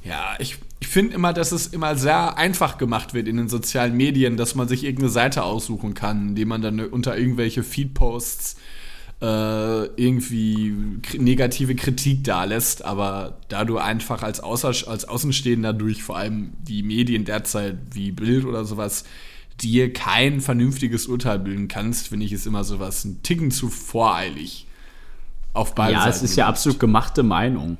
[0.04, 3.96] Ja, ich, ich finde immer, dass es immer sehr einfach gemacht wird in den sozialen
[3.96, 8.56] Medien, dass man sich irgendeine Seite aussuchen kann, indem man dann unter irgendwelche Feedposts
[9.20, 12.84] äh, irgendwie negative Kritik da lässt.
[12.84, 18.12] Aber da du einfach als, Außer als Außenstehender durch vor allem die Medien derzeit wie
[18.12, 19.04] Bild oder sowas
[19.60, 24.66] dir kein vernünftiges Urteil bilden kannst, finde ich es immer sowas ein Ticken zu voreilig.
[25.52, 26.16] Auf beiden Ja, Seiten.
[26.16, 27.78] es ist ja absolut gemachte Meinung.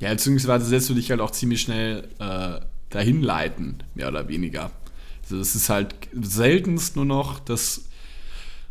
[0.00, 2.60] Ja, beziehungsweise setzt du dich halt auch ziemlich schnell äh,
[2.90, 4.70] dahin leiten, mehr oder weniger.
[5.22, 7.84] Also das ist halt seltenst nur noch, das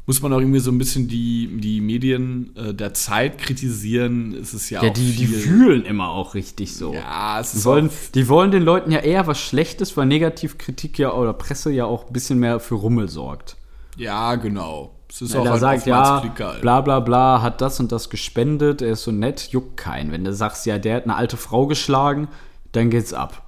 [0.06, 4.34] muss man auch irgendwie so ein bisschen die, die Medien äh, der Zeit kritisieren.
[4.34, 6.94] Es ist ja, Ja, auch die, die viel, fühlen immer auch richtig so.
[6.94, 11.00] Ja, es Die ist wollen, die wollen den Leuten ja eher was Schlechtes, weil Negativkritik
[11.00, 13.56] ja oder Presse ja auch ein bisschen mehr für Rummel sorgt.
[13.98, 14.92] ja, genau.
[15.10, 16.60] Es ist Wenn auch er halt sagt, ja, Klickerl.
[16.62, 20.12] bla bla bla, hat das und das gespendet, er ist so nett, juckt keinen.
[20.12, 22.30] Wenn du sagst, ja, der hat eine alte Frau geschlagen,
[22.72, 23.48] dann geht's ab.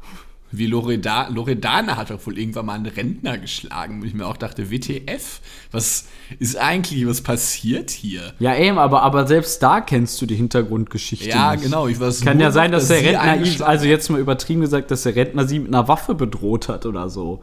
[0.51, 4.37] Wie Loreda Loredana hat doch wohl irgendwann mal einen Rentner geschlagen, wo ich mir auch
[4.37, 5.41] dachte, WTF,
[5.71, 6.05] was
[6.39, 8.33] ist eigentlich, was passiert hier?
[8.39, 11.29] Ja, eben, aber, aber selbst da kennst du die Hintergrundgeschichte.
[11.29, 11.63] Ja, nicht.
[11.63, 11.87] genau.
[11.87, 14.61] Ich weiß Kann nur ja sein, dass, der sie Rentner ihn, also jetzt mal übertrieben
[14.61, 17.41] gesagt, dass der Rentner sie mit einer Waffe bedroht hat oder so.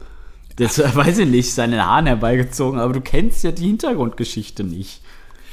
[0.55, 5.01] Das weiß ich nicht, seinen Haaren herbeigezogen, aber du kennst ja die Hintergrundgeschichte nicht.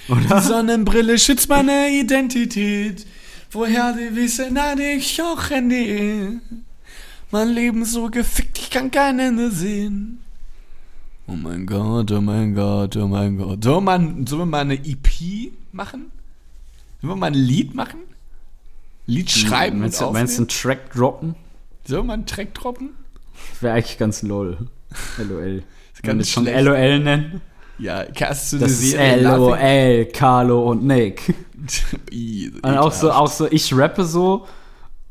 [0.09, 3.07] Die Sonnenbrille schützt meine Identität.
[3.53, 6.39] Woher die wissen, na ich auch Handy.
[7.33, 10.21] Mein Leben so gefickt, ich kann kein Ende sehen.
[11.29, 13.63] Oh mein Gott, oh mein Gott, oh mein Gott.
[13.63, 16.11] Sollen wir mal, sollen wir mal eine EP machen?
[17.01, 18.01] Sollen wir mal ein Lied machen?
[19.07, 21.37] Lied schreiben und meinst, du, meinst du einen Track droppen?
[21.85, 22.91] Sollen wir mal einen Track droppen?
[23.61, 24.59] Wäre eigentlich ganz lol.
[25.19, 25.63] LOL.
[25.93, 26.47] Das Kann ich schon.
[26.47, 27.41] LOL nennen?
[27.79, 31.33] Ja, hast du Das ist LOL, Carlo und Nick.
[32.63, 34.47] Und auch so, auch so, ich rappe so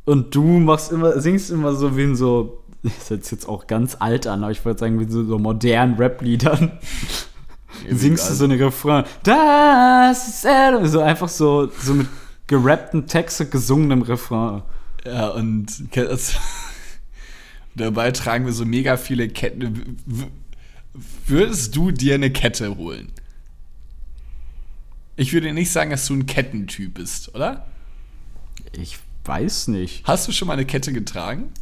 [0.09, 3.97] und du machst immer, singst immer so wie in so, das hört jetzt auch ganz
[3.99, 6.79] alt an, aber ich würde sagen, wie so, so modernen Rap-Liedern.
[7.87, 12.07] Singst du so eine Refrain, das ist LOL, so einfach so, so mit
[12.47, 14.63] gerappten Texte gesungenem Refrain.
[15.05, 15.67] Ja, und
[17.75, 19.99] dabei tragen wir so mega viele Ketten.
[21.27, 23.11] Würdest du dir eine Kette holen?
[25.15, 27.67] Ich würde nicht sagen, dass du ein Kettentyp bist, oder?
[28.71, 28.97] Ich
[29.29, 30.05] weiß nicht.
[30.05, 31.53] Hast du schon mal eine Kette getragen?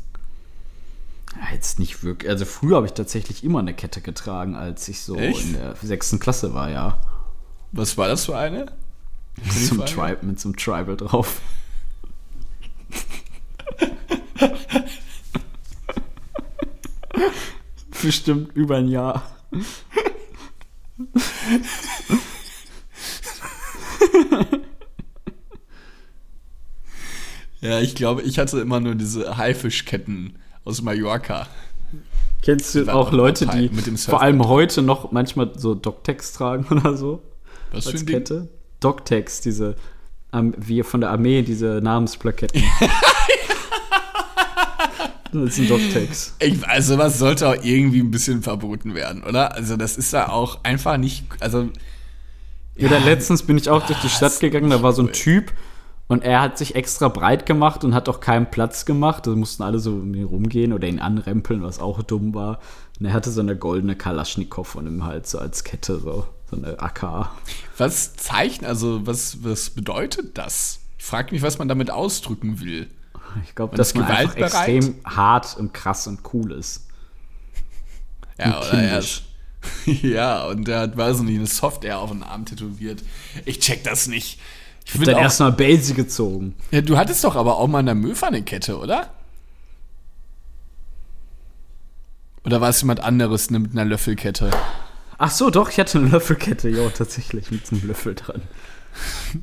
[1.35, 2.31] Ja, Jetzt nicht wirklich.
[2.31, 5.43] Also früher habe ich tatsächlich immer eine Kette getragen, als ich so Echt?
[5.43, 6.99] in der sechsten Klasse war, ja.
[7.73, 8.67] Was war das für eine?
[9.35, 9.85] Mit so, einem?
[9.85, 11.41] Tribe, mit einem Tribal drauf.
[18.01, 19.23] Bestimmt über ein Jahr.
[27.61, 31.47] Ja, ich glaube, ich hatte immer nur diese Haifischketten aus Mallorca.
[32.41, 37.21] Kennst du auch Leute, die vor allem heute noch manchmal so Doctex tragen oder so
[37.71, 38.15] Was für als ein Ding?
[38.17, 38.47] Kette?
[38.79, 39.75] Doctex, diese
[40.33, 42.61] ähm, wie von der Armee, diese Namensplaketten.
[45.33, 46.35] das ist ein Doctex.
[46.39, 49.55] Ich, also was sollte auch irgendwie ein bisschen verboten werden, oder?
[49.55, 51.69] Also das ist ja auch einfach nicht, also
[52.75, 55.11] Ja, dann letztens bin ich auch durch die Stadt gegangen, da war so ein.
[55.11, 55.53] Typ
[56.07, 59.27] und er hat sich extra breit gemacht und hat auch keinen Platz gemacht.
[59.27, 62.59] Da mussten alle so um ihn rumgehen oder ihn anrempeln, was auch dumm war.
[62.99, 66.55] Und er hatte so eine goldene Kalaschnikow von ihm halt so als Kette, so, so
[66.55, 67.29] eine AK.
[67.77, 70.79] Was zeichnet, also was, was bedeutet das?
[70.97, 72.89] Ich frage mich, was man damit ausdrücken will.
[73.43, 76.87] Ich glaube, dass ist man einfach extrem hart und krass und cool ist.
[78.39, 79.23] Ja, Und oder er kindisch.
[80.03, 83.03] Ja, und er hat, weiß ich nicht, eine Software auf den Arm tätowiert.
[83.43, 84.39] Ich check das nicht.
[84.87, 86.55] Ich Dann finde auch, erstmal Base gezogen.
[86.71, 87.93] ja, du hattest doch aber auch mal eine
[88.41, 89.11] Kette, oder?
[92.45, 94.49] Oder war es jemand anderes ne, mit einer Löffelkette?
[95.17, 98.43] Ach so, doch, ich hatte eine Löffelkette, ja, tatsächlich, mit so einem Löffel dran.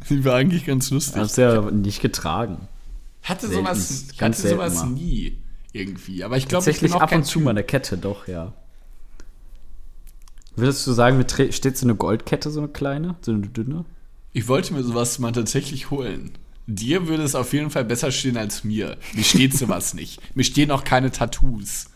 [0.08, 1.20] Die war eigentlich ganz lustig.
[1.20, 2.66] Hab's ja nicht getragen.
[3.22, 4.86] hatte selten, sowas, ich ganz hatte sowas mal.
[4.92, 5.36] nie
[5.72, 6.24] irgendwie.
[6.24, 8.54] Aber ich glaube, ich bin Tatsächlich auch ab und zu mal eine Kette, doch, ja.
[10.56, 13.84] Würdest du sagen, steht so eine Goldkette, so eine kleine, so eine dünne?
[14.34, 16.32] Ich wollte mir sowas mal tatsächlich holen.
[16.66, 18.96] Dir würde es auf jeden Fall besser stehen als mir.
[19.14, 20.20] Mir steht sowas nicht.
[20.36, 21.86] Mir stehen auch keine Tattoos.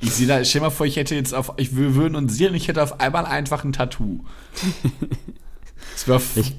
[0.00, 2.50] Ich sehe da, stell mal vor, ich hätte jetzt auf, ich wir würden uns sehen
[2.50, 4.20] und ich hätte auf einmal einfach ein Tattoo.
[5.94, 6.54] Das wär, Ich-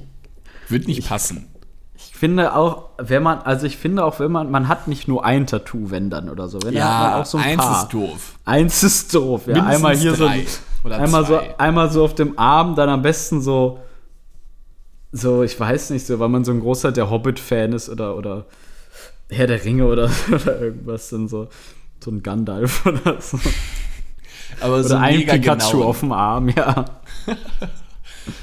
[0.69, 1.47] wird nicht passen.
[1.95, 5.07] Ich Ich finde auch, wenn man, also ich finde auch, wenn man, man hat nicht
[5.07, 6.59] nur ein Tattoo, wenn dann oder so.
[6.63, 7.83] Wenn man auch so ein eins paar.
[7.83, 8.39] ist doof.
[8.45, 9.53] Eins ist doof, ja.
[9.53, 10.29] Mindestens einmal hier so,
[10.83, 11.59] oder einmal so, zwei.
[11.59, 13.79] einmal so auf dem Arm, dann am besten so,
[15.11, 18.45] so, ich weiß nicht, so, weil man so ein großer der Hobbit-Fan ist oder, oder
[19.29, 21.47] Herr der Ringe oder, oder irgendwas, dann so,
[22.03, 23.39] so ein Gandalf oder so.
[24.59, 25.83] Aber Oder ein Pikachu genau.
[25.83, 26.85] auf dem Arm, ja.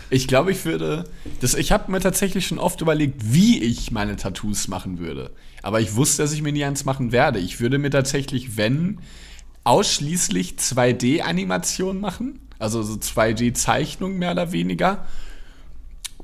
[0.08, 1.04] Ich glaube, ich würde.
[1.40, 5.30] Das, ich habe mir tatsächlich schon oft überlegt, wie ich meine Tattoos machen würde.
[5.62, 7.38] Aber ich wusste, dass ich mir nie eins machen werde.
[7.38, 9.00] Ich würde mir tatsächlich, wenn,
[9.64, 12.40] ausschließlich 2D-Animation machen.
[12.58, 15.04] Also so 2D-Zeichnung mehr oder weniger.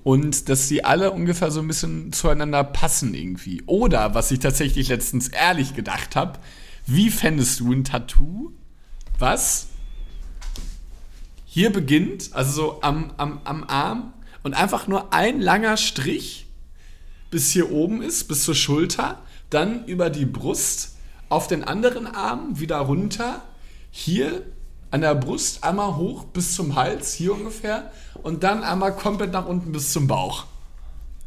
[0.03, 3.63] Und dass sie alle ungefähr so ein bisschen zueinander passen irgendwie.
[3.67, 6.39] Oder, was ich tatsächlich letztens ehrlich gedacht habe,
[6.87, 8.53] wie fändest du ein Tattoo,
[9.19, 9.69] was
[11.45, 16.47] hier beginnt, also so am, am, am Arm und einfach nur ein langer Strich
[17.31, 20.97] bis hier oben ist, bis zur Schulter, dann über die Brust,
[21.29, 23.43] auf den anderen Arm wieder runter,
[23.91, 24.45] hier
[24.91, 27.91] an der Brust einmal hoch bis zum Hals, hier ungefähr,
[28.23, 30.47] und dann einmal komplett nach unten bis zum Bauch.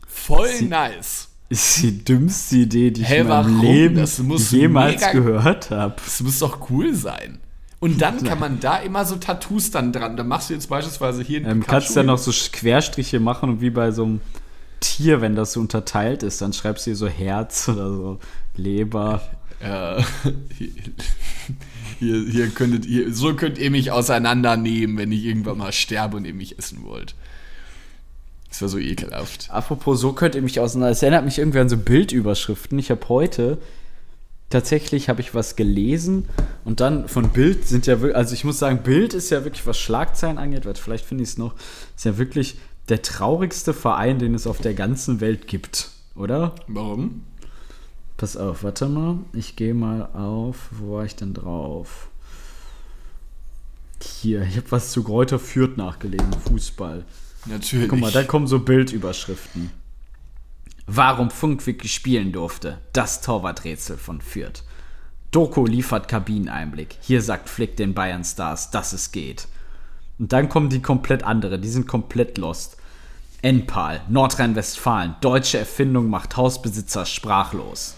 [0.08, 1.30] Voll Sie- nice.
[1.50, 3.62] Ist die dümmste Idee, die ich Hä, in meinem?
[3.62, 4.06] Leben
[4.50, 5.96] jemals mega- gehört habe.
[6.04, 7.40] Das muss doch cool sein.
[7.80, 10.16] Und dann kann man da immer so Tattoos dann dran.
[10.18, 13.20] Da machst du jetzt beispielsweise hier ein Ähm, kannst Pikachu du dann noch so Querstriche
[13.20, 14.22] machen und wie bei so einem
[14.80, 18.20] Tier, wenn das so unterteilt ist, dann schreibst du hier so Herz oder so
[18.56, 19.22] Leber.
[19.64, 19.96] Ja,
[22.04, 26.26] hier, hier könntet ihr, so könnt ihr mich auseinandernehmen, wenn ich irgendwann mal sterbe und
[26.26, 27.16] ihr mich essen wollt.
[28.50, 29.50] Das war so ekelhaft.
[29.50, 30.92] Apropos, so könnt ihr mich auseinander.
[30.92, 32.78] Es erinnert mich irgendwie an so Bildüberschriften.
[32.78, 33.58] Ich habe heute
[34.54, 36.30] tatsächlich habe ich was gelesen
[36.64, 39.66] und dann von Bild sind ja wirklich, also ich muss sagen, Bild ist ja wirklich,
[39.66, 41.56] was Schlagzeilen angeht, vielleicht finde ich es noch,
[41.96, 42.58] ist ja wirklich
[42.90, 46.54] der traurigste Verein, den es auf der ganzen Welt gibt, oder?
[46.68, 47.24] Warum?
[48.18, 49.20] Pass auf, warte mal.
[49.34, 50.70] Ich gehe mal auf.
[50.72, 52.10] Wo war ich denn drauf?
[54.02, 56.34] Hier, ich habe was zu Kräuter Fürth nachgelesen.
[56.48, 57.06] Fußball.
[57.46, 57.90] Natürlich.
[57.90, 59.72] Guck mal, da kommen so Bildüberschriften.
[60.86, 62.80] Warum Funk wirklich spielen durfte.
[62.92, 64.64] Das Torwarträtsel von Fürth.
[65.32, 66.98] Doku liefert Kabineneinblick.
[67.02, 69.48] Hier sagt Flick den Bayern Stars, dass es geht.
[70.20, 72.78] Und dann kommen die komplett andere, die sind komplett lost.
[73.44, 77.96] Enpal, Nordrhein-Westfalen, deutsche Erfindung macht Hausbesitzer sprachlos.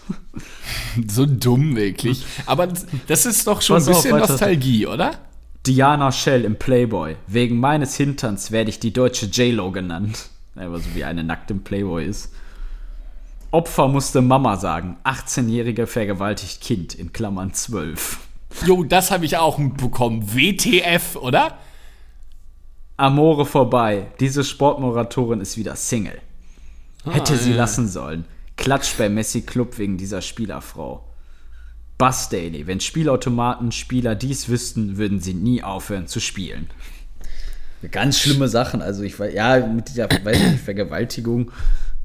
[1.08, 2.26] so dumm, wirklich.
[2.46, 2.68] Aber
[3.06, 4.32] das ist doch schon Pass ein auf, bisschen weiter.
[4.32, 5.12] Nostalgie, oder?
[5.64, 7.14] Diana Shell im Playboy.
[7.28, 10.30] Wegen meines Hinterns werde ich die deutsche J-Lo genannt.
[10.56, 12.32] Aber so wie eine nackt im Playboy ist.
[13.52, 14.96] Opfer musste Mama sagen.
[15.04, 18.18] 18-jähriger vergewaltigt Kind in Klammern 12.
[18.64, 20.34] Jo, das habe ich auch mitbekommen.
[20.34, 21.56] WTF, oder?
[22.96, 24.08] Amore vorbei.
[24.20, 26.20] Diese Sportmoratorin ist wieder Single.
[27.04, 28.24] Hätte sie lassen sollen.
[28.56, 31.04] Klatsch bei Messi Club wegen dieser Spielerfrau.
[31.98, 32.66] Buzz Daily.
[32.66, 36.68] Wenn Spielautomaten Spieler dies wüssten, würden sie nie aufhören zu spielen.
[37.90, 38.82] Ganz schlimme Sachen.
[38.82, 41.52] Also ich weiß, ja, mit dieser weiß ich nicht, Vergewaltigung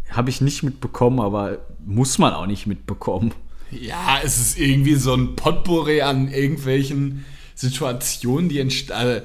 [0.10, 3.34] habe ich nicht mitbekommen, aber muss man auch nicht mitbekommen.
[3.72, 7.26] Ja, es ist irgendwie so ein Potpourri an irgendwelchen
[7.56, 8.96] Situationen, die entstehen.
[8.96, 9.22] Also,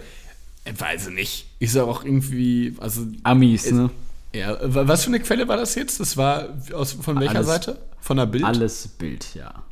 [0.70, 1.46] ich weiß nicht.
[1.58, 3.90] Ist auch irgendwie, also Amis, ne?
[4.34, 6.00] Ja, wa- was für eine Quelle war das jetzt?
[6.00, 7.78] Das war aus, von welcher Alles- Seite?
[8.00, 8.44] Von der Bild?
[8.44, 9.62] Alles Bild, ja.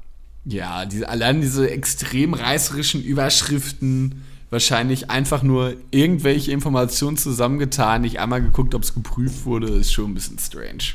[0.44, 8.42] Ja, diese, allein diese extrem reißerischen Überschriften, wahrscheinlich einfach nur irgendwelche Informationen zusammengetan, nicht einmal
[8.42, 10.94] geguckt, ob es geprüft wurde, ist schon ein bisschen strange.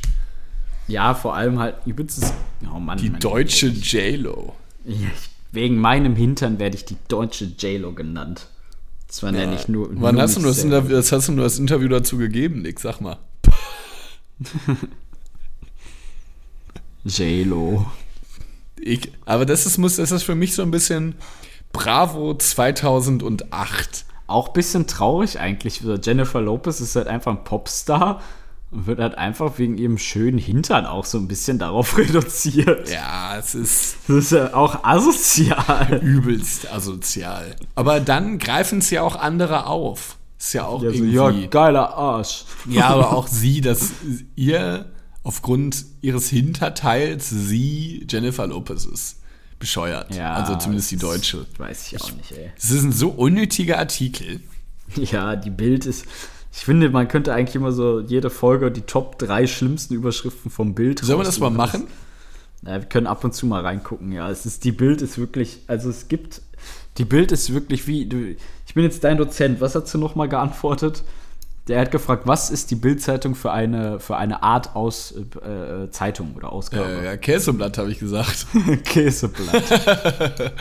[0.88, 2.34] Ja, vor allem halt übelstes.
[2.74, 4.56] Oh Mann, Die deutsche J-Lo.
[4.86, 4.97] Ich,
[5.52, 8.47] wegen meinem Hintern werde ich die deutsche J-Lo genannt.
[9.10, 9.89] Zwar nenne ich nur.
[9.93, 10.64] Wann nur hast du nur das.
[10.64, 12.80] Interview, das hast du nur das Interview dazu gegeben, Nick?
[12.80, 13.18] Sag mal.
[17.03, 17.88] J-Lo.
[18.80, 21.16] Ich, aber das ist, muss, das ist für mich so ein bisschen
[21.74, 24.05] Bravo 2008.
[24.28, 25.82] Auch ein bisschen traurig eigentlich.
[26.03, 28.22] Jennifer Lopez ist halt einfach ein Popstar
[28.72, 32.89] und wird halt einfach wegen ihrem schönen Hintern auch so ein bisschen darauf reduziert.
[32.89, 35.99] Ja, es ist Das ist ja auch asozial.
[36.03, 37.55] übelst asozial.
[37.76, 40.17] Aber dann greifen es ja auch andere auf.
[40.38, 41.15] Ist ja auch Ja, so, irgendwie.
[41.43, 42.45] ja, geiler Arsch.
[42.70, 43.91] Ja, aber auch sie, dass
[44.36, 44.86] ihr
[45.24, 49.15] aufgrund ihres Hinterteils sie Jennifer Lopez ist.
[49.59, 50.15] Bescheuert.
[50.15, 51.45] Ja, also zumindest die deutsche.
[51.57, 52.51] Weiß ich auch nicht, ey.
[52.57, 54.39] Es ist ein so unnötiger Artikel.
[54.95, 56.05] Ja, die Bild ist.
[56.52, 60.74] Ich finde, man könnte eigentlich immer so jede Folge die Top 3 schlimmsten Überschriften vom
[60.74, 61.88] Bild Sollen wir das mal machen?
[62.64, 64.30] Ja, wir können ab und zu mal reingucken, ja.
[64.30, 66.41] Es ist, die Bild ist wirklich, also es gibt,
[66.97, 68.36] die Bild ist wirklich wie, du,
[68.66, 71.04] ich bin jetzt dein Dozent, was hast du nochmal geantwortet?
[71.68, 75.91] Der hat gefragt, was ist die Bildzeitung für eine, für eine Art aus äh, äh,
[75.91, 76.89] Zeitung oder Ausgabe?
[76.89, 78.47] Äh, ja, Käseblatt habe ich gesagt.
[78.86, 79.64] Käseblatt.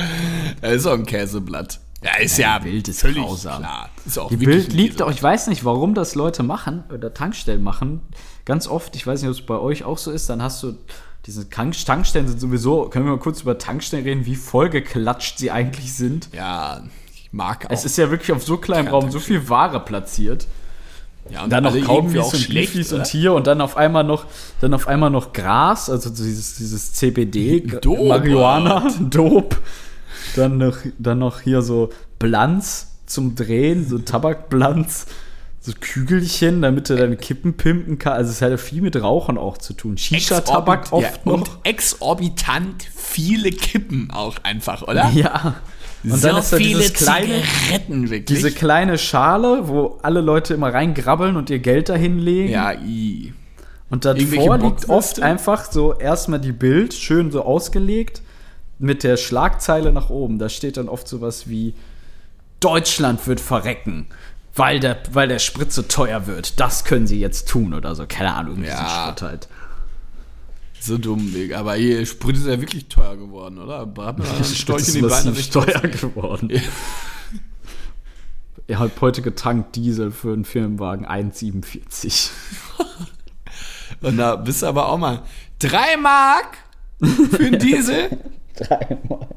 [0.61, 1.81] Er ist auch ein Käseblatt.
[2.03, 3.63] Ja, ist ja, die Bild ist völlig grausam.
[3.63, 3.91] klar.
[4.07, 7.63] Ist auch Die Bild liegt auch, ich weiß nicht, warum das Leute machen oder Tankstellen
[7.63, 8.01] machen.
[8.45, 10.77] Ganz oft, ich weiß nicht, ob es bei euch auch so ist, dann hast du
[11.27, 15.51] diese Tank Tankstellen sind sowieso, können wir mal kurz über Tankstellen reden, wie vollgeklatscht sie
[15.51, 16.31] eigentlich sind.
[16.33, 16.83] Ja,
[17.13, 17.71] ich mag auch.
[17.71, 20.47] Es ist ja wirklich auf so kleinem Raum so viel Ware platziert.
[21.29, 24.25] ja, Und dann noch Kaugummis und Schlecht, und hier und dann auf einmal noch,
[24.61, 28.05] dann auf einmal noch Gras, also dieses, dieses CBD, Dope.
[28.05, 29.57] Marihuana, Dope.
[30.39, 35.07] Dann noch, dann noch hier so Blanz zum Drehen, so Tabakblanz,
[35.61, 38.19] so Kügelchen, damit du deine Kippen pimpen kannst.
[38.19, 39.99] Also es hat ja viel mit Rauchen auch zu tun.
[39.99, 41.33] Shisha-Tabak oft ja, noch.
[41.35, 45.11] Und exorbitant viele Kippen auch einfach, oder?
[45.11, 45.57] Ja.
[46.05, 48.25] Und dann ist da dieses kleine, Zigaretten, wirklich.
[48.25, 52.53] diese kleine Schale, wo alle Leute immer reingrabbeln und ihr Geld dahin legen.
[52.53, 53.33] ja, i.
[53.91, 58.23] Und davor liegt oft einfach so erstmal die Bild, schön so ausgelegt,
[58.79, 60.39] mit der Schlagzeile nach oben.
[60.39, 61.75] Da steht dann oft sowas wie
[62.61, 64.07] Deutschland wird verrecken,
[64.55, 66.59] weil der, weil der Sprit so teuer wird.
[66.61, 68.07] Das können sie jetzt tun oder so.
[68.07, 69.05] Keine Ahnung, irgendwie Ja.
[69.05, 69.49] Schrott halt.
[70.81, 71.57] So dumm, Weg.
[71.57, 73.81] Aber hier, Sprit ist ja wirklich teuer geworden, oder?
[73.81, 76.51] Hat man einen Storch in die Beine teuer geworden.
[78.69, 82.31] Er hat heute getankt Diesel für einen Firmenwagen 1,47.
[84.03, 85.23] Und da bist du aber auch mal.
[85.59, 86.59] Drei Mark
[87.01, 88.11] für einen Diesel?
[88.59, 89.29] Drei Mark.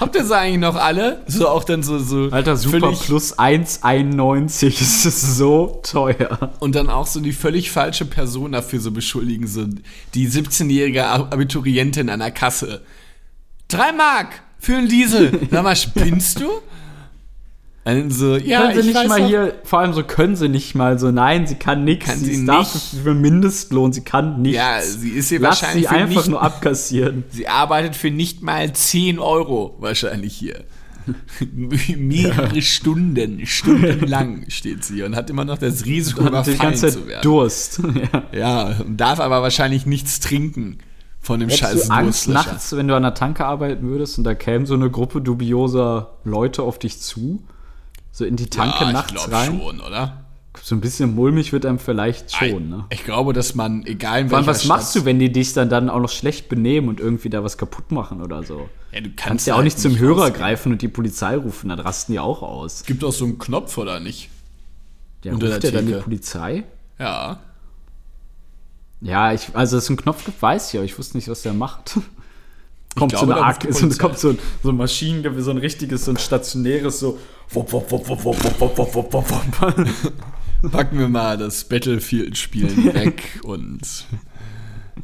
[0.00, 1.22] Habt ihr sie eigentlich noch alle?
[1.26, 4.78] So auch dann so, so Alter, Super Plus 1,91.
[4.78, 6.52] Das ist so teuer.
[6.60, 9.66] Und dann auch so die völlig falsche Person dafür so beschuldigen, so
[10.14, 12.82] die 17-jährige Ab- Abiturientin an der Kasse.
[13.68, 15.38] Drei Mark für einen Diesel.
[15.50, 16.48] Sag mal, spinnst du?
[17.88, 20.48] Und so, ja, können sie ich nicht mal auch- hier, vor allem so können sie
[20.48, 24.42] nicht mal so, nein, sie kann nichts, Kann sie, sie dafür für Mindestlohn, sie kann
[24.42, 24.56] nichts.
[24.58, 27.24] Ja, sie ist hier Lass wahrscheinlich sie einfach nicht, nur abkassieren.
[27.30, 30.64] Sie arbeitet für nicht mal 10 Euro wahrscheinlich hier.
[31.96, 36.88] Mehrere Stunden, stundenlang steht sie und hat immer noch das Risiko, Und die überfallen ganze
[36.92, 37.22] zu werden.
[37.22, 37.80] Durst.
[38.12, 38.22] ja.
[38.38, 40.78] Ja, und darf aber wahrscheinlich nichts trinken
[41.20, 44.24] von dem Hättest scheiß du Angst nachts, wenn du an der Tanke arbeiten würdest und
[44.24, 47.42] da käme so eine Gruppe dubioser Leute auf dich zu?
[48.12, 49.60] So in die Tanke ja, nachts ich glaube rein?
[49.60, 50.24] schon, oder?
[50.60, 52.84] So ein bisschen mulmig wird einem vielleicht schon, ne?
[52.90, 55.52] Ich glaube, dass man, egal in Vor allem, was machst du, Stadt- wenn die dich
[55.52, 58.68] dann, dann auch noch schlecht benehmen und irgendwie da was kaputt machen oder so?
[58.90, 60.38] Ja, du kannst, Kannst ja auch halt nicht zum Hörer rausgehen.
[60.38, 62.82] greifen und die Polizei rufen, dann rasten die auch aus.
[62.84, 64.30] Gibt auch so einen Knopf, oder nicht?
[65.22, 65.94] Ja, Unter ruft der der dann die.
[66.02, 66.64] Polizei?
[66.98, 67.38] Ja.
[69.00, 71.42] Ja, ich, also dass es einen Knopf gibt, weiß ich, aber ich wusste nicht, was
[71.42, 72.00] der macht.
[72.96, 76.04] Kommt glaube, so eine die so, kommt so ein, so ein Maschinengewehr, so ein richtiges,
[76.04, 77.18] so ein stationäres, so.
[77.50, 80.72] Wupp, wupp, wupp, wupp, wupp, wupp, wupp, wupp, wupp.
[80.72, 83.80] Packen wir mal das Battlefield-Spielen weg und.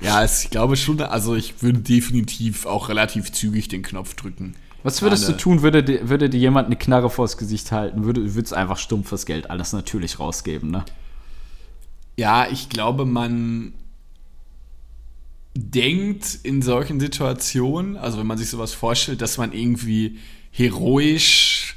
[0.00, 4.56] Ja, es, ich glaube schon, also ich würde definitiv auch relativ zügig den Knopf drücken.
[4.82, 8.04] Was würdest Alle- du tun, würde, dir- würde dir jemand eine Knarre vors Gesicht halten?
[8.04, 10.84] Würde, würdest einfach stumpf das Geld alles natürlich rausgeben, ne?
[12.16, 13.72] Ja, ich glaube, man
[15.54, 20.18] denkt in solchen Situationen, also wenn man sich sowas vorstellt, dass man irgendwie
[20.50, 21.76] heroisch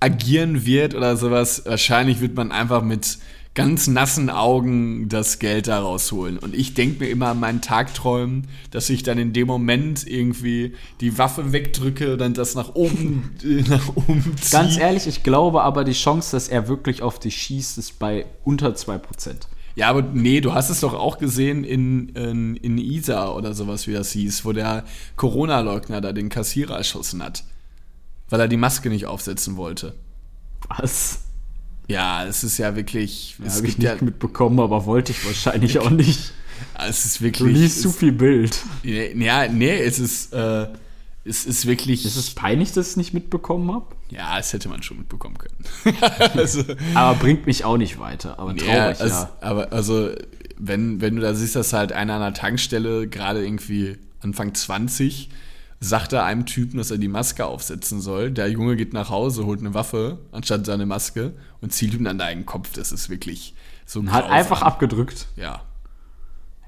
[0.00, 3.18] agieren wird oder sowas, wahrscheinlich wird man einfach mit
[3.54, 6.38] ganz nassen Augen das Geld da rausholen.
[6.38, 10.76] Und ich denke mir immer an meinen Tagträumen, dass ich dann in dem Moment irgendwie
[11.00, 14.62] die Waffe wegdrücke und dann das nach oben, äh, nach oben ziehe.
[14.62, 18.26] Ganz ehrlich, ich glaube aber, die Chance, dass er wirklich auf dich schießt, ist bei
[18.44, 19.00] unter 2%.
[19.78, 23.86] Ja, aber nee, du hast es doch auch gesehen in, in, in Isa oder sowas,
[23.86, 24.82] wie das hieß, wo der
[25.14, 27.44] Corona-Leugner da den Kassierer erschossen hat.
[28.28, 29.94] Weil er die Maske nicht aufsetzen wollte.
[30.66, 31.20] Was?
[31.86, 33.36] Ja, es ist ja wirklich.
[33.38, 36.32] Ja, habe ich nicht mitbekommen, aber wollte ich wahrscheinlich auch nicht.
[36.76, 37.56] ja, es ist Du wirklich.
[37.56, 38.58] liest zu viel Bild.
[38.82, 40.66] ja, nee, es ist, äh,
[41.28, 42.04] es ist wirklich.
[42.04, 43.86] Ist es peinlich, dass ich es nicht mitbekommen habe?
[44.10, 45.96] ja, das hätte man schon mitbekommen können.
[46.34, 46.64] also,
[46.94, 48.38] Aber bringt mich auch nicht weiter.
[48.38, 48.56] Aber Ja,
[48.92, 49.32] traurig, also, ja.
[49.40, 50.10] aber also,
[50.56, 55.28] wenn, wenn du da siehst, dass halt einer an der Tankstelle, gerade irgendwie Anfang 20,
[55.80, 58.30] sagt er einem Typen, dass er die Maske aufsetzen soll.
[58.32, 62.18] Der Junge geht nach Hause, holt eine Waffe anstatt seine Maske und zielt ihm dann
[62.18, 62.72] da in den Kopf.
[62.72, 63.54] Das ist wirklich
[63.86, 64.30] so Hat grausam.
[64.30, 65.26] einfach abgedrückt.
[65.36, 65.62] Ja.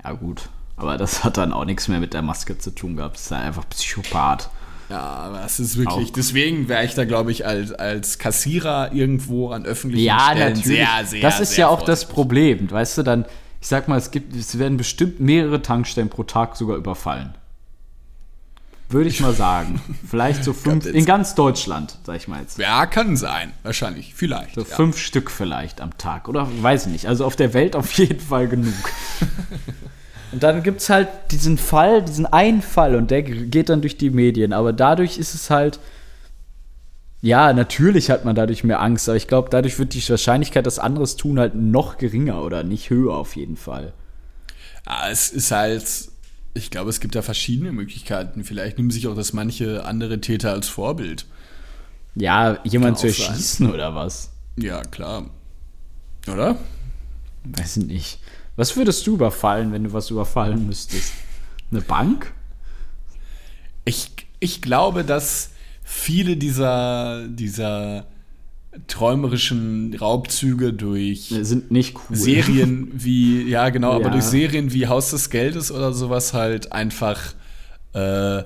[0.04, 0.48] Ja, gut.
[0.80, 3.16] Aber das hat dann auch nichts mehr mit der Maske zu tun gehabt.
[3.16, 4.50] Das ist dann einfach Psychopath.
[4.90, 6.12] Ja, aber es ist wirklich, Auch.
[6.12, 10.64] deswegen wäre ich da, glaube ich, als, als Kassierer irgendwo an öffentlichen Ja, Stellen natürlich.
[10.64, 12.08] sehr, sehr, das ist sehr ja auch das.
[12.08, 12.68] Problem.
[12.68, 13.24] Weißt du, dann,
[13.60, 17.34] ich sag mal, es gibt, es werden bestimmt mehrere Tankstellen pro Tag sogar überfallen.
[18.88, 19.80] Würde ich mal sagen.
[20.10, 22.58] Vielleicht so fünf, in ganz Deutschland, sag ich mal jetzt.
[22.58, 23.52] Ja, kann sein.
[23.62, 24.12] Wahrscheinlich.
[24.16, 24.56] Vielleicht.
[24.56, 24.66] So ja.
[24.66, 26.28] fünf Stück vielleicht am Tag.
[26.28, 27.06] Oder weiß ich nicht.
[27.06, 28.74] Also auf der Welt auf jeden Fall genug.
[30.32, 33.96] Und dann gibt es halt diesen Fall, diesen einen Fall und der geht dann durch
[33.96, 34.52] die Medien.
[34.52, 35.80] Aber dadurch ist es halt.
[37.22, 40.78] Ja, natürlich hat man dadurch mehr Angst, aber ich glaube, dadurch wird die Wahrscheinlichkeit, dass
[40.78, 43.92] anderes tun, halt noch geringer oder nicht höher auf jeden Fall.
[44.86, 45.84] Ah, es ist halt,
[46.54, 48.42] ich glaube, es gibt da verschiedene Möglichkeiten.
[48.42, 51.26] Vielleicht nehmen sich auch das manche andere Täter als Vorbild.
[52.14, 53.28] Ja, jemand zu auch sein.
[53.28, 54.30] erschießen oder was?
[54.56, 55.28] Ja, klar.
[56.26, 56.56] Oder?
[57.44, 58.20] Weiß ich nicht.
[58.60, 61.14] Was würdest du überfallen, wenn du was überfallen müsstest?
[61.70, 62.34] Eine Bank?
[63.86, 65.52] Ich, ich glaube, dass
[65.82, 68.04] viele dieser, dieser
[68.86, 72.14] träumerischen Raubzüge durch Sind nicht cool.
[72.16, 74.10] Serien wie, ja genau, aber Ja.
[74.10, 77.32] durch Serien wie Haus des Geldes oder sowas halt einfach
[77.94, 78.42] äh,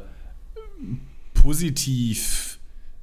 [1.34, 2.60] positiv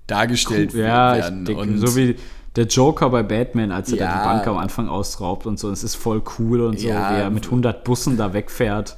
[0.07, 1.43] dargestellt Ja, ich werden.
[1.43, 2.15] denke, und so wie
[2.55, 4.17] der Joker bei Batman, als er da Ja.
[4.21, 5.69] die Bank am Anfang ausraubt und so.
[5.71, 7.11] Es ist voll cool und so, Ja.
[7.15, 8.97] wie er mit 100 Bussen da wegfährt.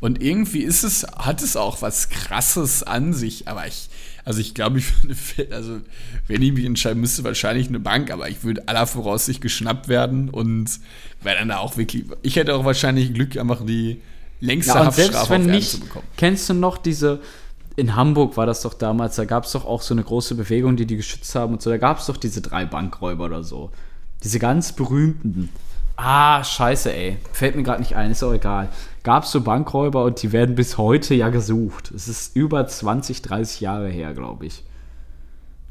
[0.00, 3.88] Und irgendwie ist es, hat es auch was krasses an sich, aber ich,
[4.24, 5.14] also ich glaube, ich würde,
[5.54, 5.78] also
[6.26, 10.28] wenn ich mich entscheiden müsste, wahrscheinlich eine Bank, aber ich würde aller Voraussicht geschnappt werden
[10.28, 10.80] und
[11.22, 14.00] wäre dann da auch wirklich, ich hätte auch wahrscheinlich Glück, einfach die
[14.40, 16.04] längste Ja, und selbst Haftstrafe wenn auf Erden nicht, zu bekommen.
[16.16, 17.20] kennst du noch diese,
[17.76, 20.76] in Hamburg war das doch damals, da gab es doch auch so eine große Bewegung,
[20.76, 23.70] die die geschützt haben und so, da gab es doch diese drei Bankräuber oder so.
[24.22, 25.48] Diese ganz berühmten.
[25.96, 27.18] Ah, scheiße, ey.
[27.32, 28.68] Fällt mir gerade nicht ein, ist auch egal.
[29.02, 31.90] Gab es so Bankräuber und die werden bis heute ja gesucht.
[31.94, 34.62] Es ist über 20, 30 Jahre her, glaube ich.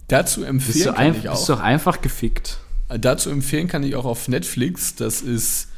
[0.07, 1.55] Dazu Bist empfehlen du, kann ich bist auch.
[1.55, 2.59] doch einfach gefickt.
[2.89, 4.95] Dazu empfehlen kann ich auch auf Netflix.
[4.95, 5.69] Das ist,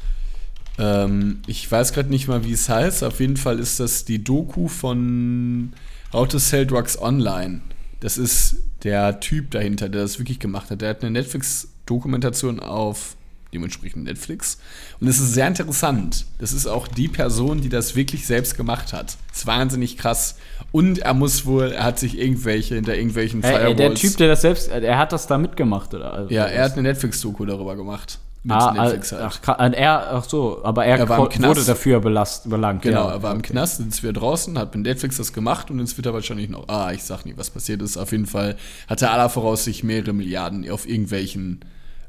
[0.78, 3.04] ähm, ich weiß gerade nicht mal, wie es heißt.
[3.04, 5.72] Auf jeden Fall ist das die Doku von
[6.14, 7.60] How to Sell Drugs Online.
[7.98, 10.80] Das ist der Typ dahinter, der das wirklich gemacht hat.
[10.80, 13.16] Der hat eine Netflix-Dokumentation auf
[13.52, 14.58] dementsprechend Netflix.
[15.00, 16.26] Und es ist sehr interessant.
[16.38, 19.16] Das ist auch die Person, die das wirklich selbst gemacht hat.
[19.32, 20.36] ist wahnsinnig krass.
[20.70, 24.16] Und er muss wohl, er hat sich irgendwelche hinter irgendwelchen Ey, ey, der Firewalls- Typ,
[24.18, 26.12] der das selbst, er hat das da mitgemacht, oder?
[26.14, 28.20] Also, Ja, er hat eine Netflix-Doku darüber gemacht.
[28.46, 29.40] Mit Ah, Netflix ah, halt.
[29.46, 32.82] ach, er, ach so, aber er, Er wurde dafür belast, belangt.
[32.82, 33.12] Genau, ja.
[33.14, 36.04] er war im Knast, jetzt wieder draußen, hat mit Netflix das gemacht und jetzt wird
[36.06, 37.96] er wahrscheinlich noch, ah, ich sag nie, was passiert ist.
[37.96, 41.60] Auf jeden Fall hat er aller Voraussicht mehrere Milliarden auf irgendwelchen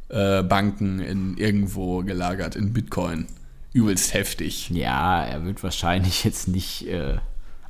[0.09, 3.27] äh, Banken in irgendwo gelagert, in Bitcoin.
[3.71, 4.69] Übelst heftig.
[4.71, 7.15] Ja, er wird wahrscheinlich jetzt nicht, äh,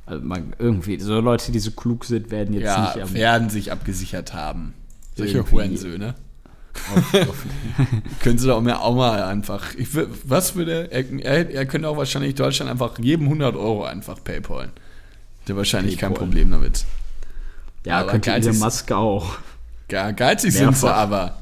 [0.06, 3.48] also man, irgendwie, so Leute, die so klug sind, werden jetzt Ja, nicht am, werden
[3.48, 4.74] sich abgesichert haben.
[5.14, 5.44] Solche
[8.20, 9.74] Können sie doch mehr auch mal einfach.
[9.76, 9.88] Ich,
[10.24, 10.90] was würde.
[10.90, 14.70] Er, er, er könnte auch wahrscheinlich Deutschland einfach jedem 100 Euro einfach PayPal.
[15.48, 16.26] Der wahrscheinlich kein PayPal.
[16.26, 16.84] Problem damit.
[17.84, 19.38] ja, aber könnte Elon Musk auch.
[19.88, 21.36] Ge geizig sind sie aber.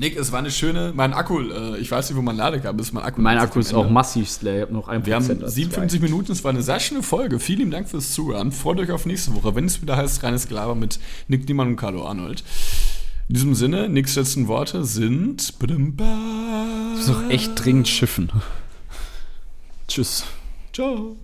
[0.00, 0.92] Nick, es war eine schöne.
[0.94, 2.92] Mein Akku, äh, ich weiß nicht, wo mein Ladekabel ist.
[2.92, 5.44] Mein Akku, Mein Akku ist auch massivst leer, ich habe noch ein Wir haben Prozent
[5.44, 7.38] als 57 Minuten, es war eine sehr schöne Folge.
[7.38, 8.50] Vielen Dank fürs Zuhören.
[8.50, 11.76] Freut euch auf nächste Woche, wenn es wieder heißt Reines Gelaber mit Nick Niemann und
[11.76, 12.42] Carlo Arnold.
[13.30, 15.54] In diesem Sinne, Nicks letzten Worte sind.
[15.60, 18.28] Ich muss noch echt dringend schiffen.
[19.86, 20.24] Tschüss.
[20.72, 21.14] Ciao.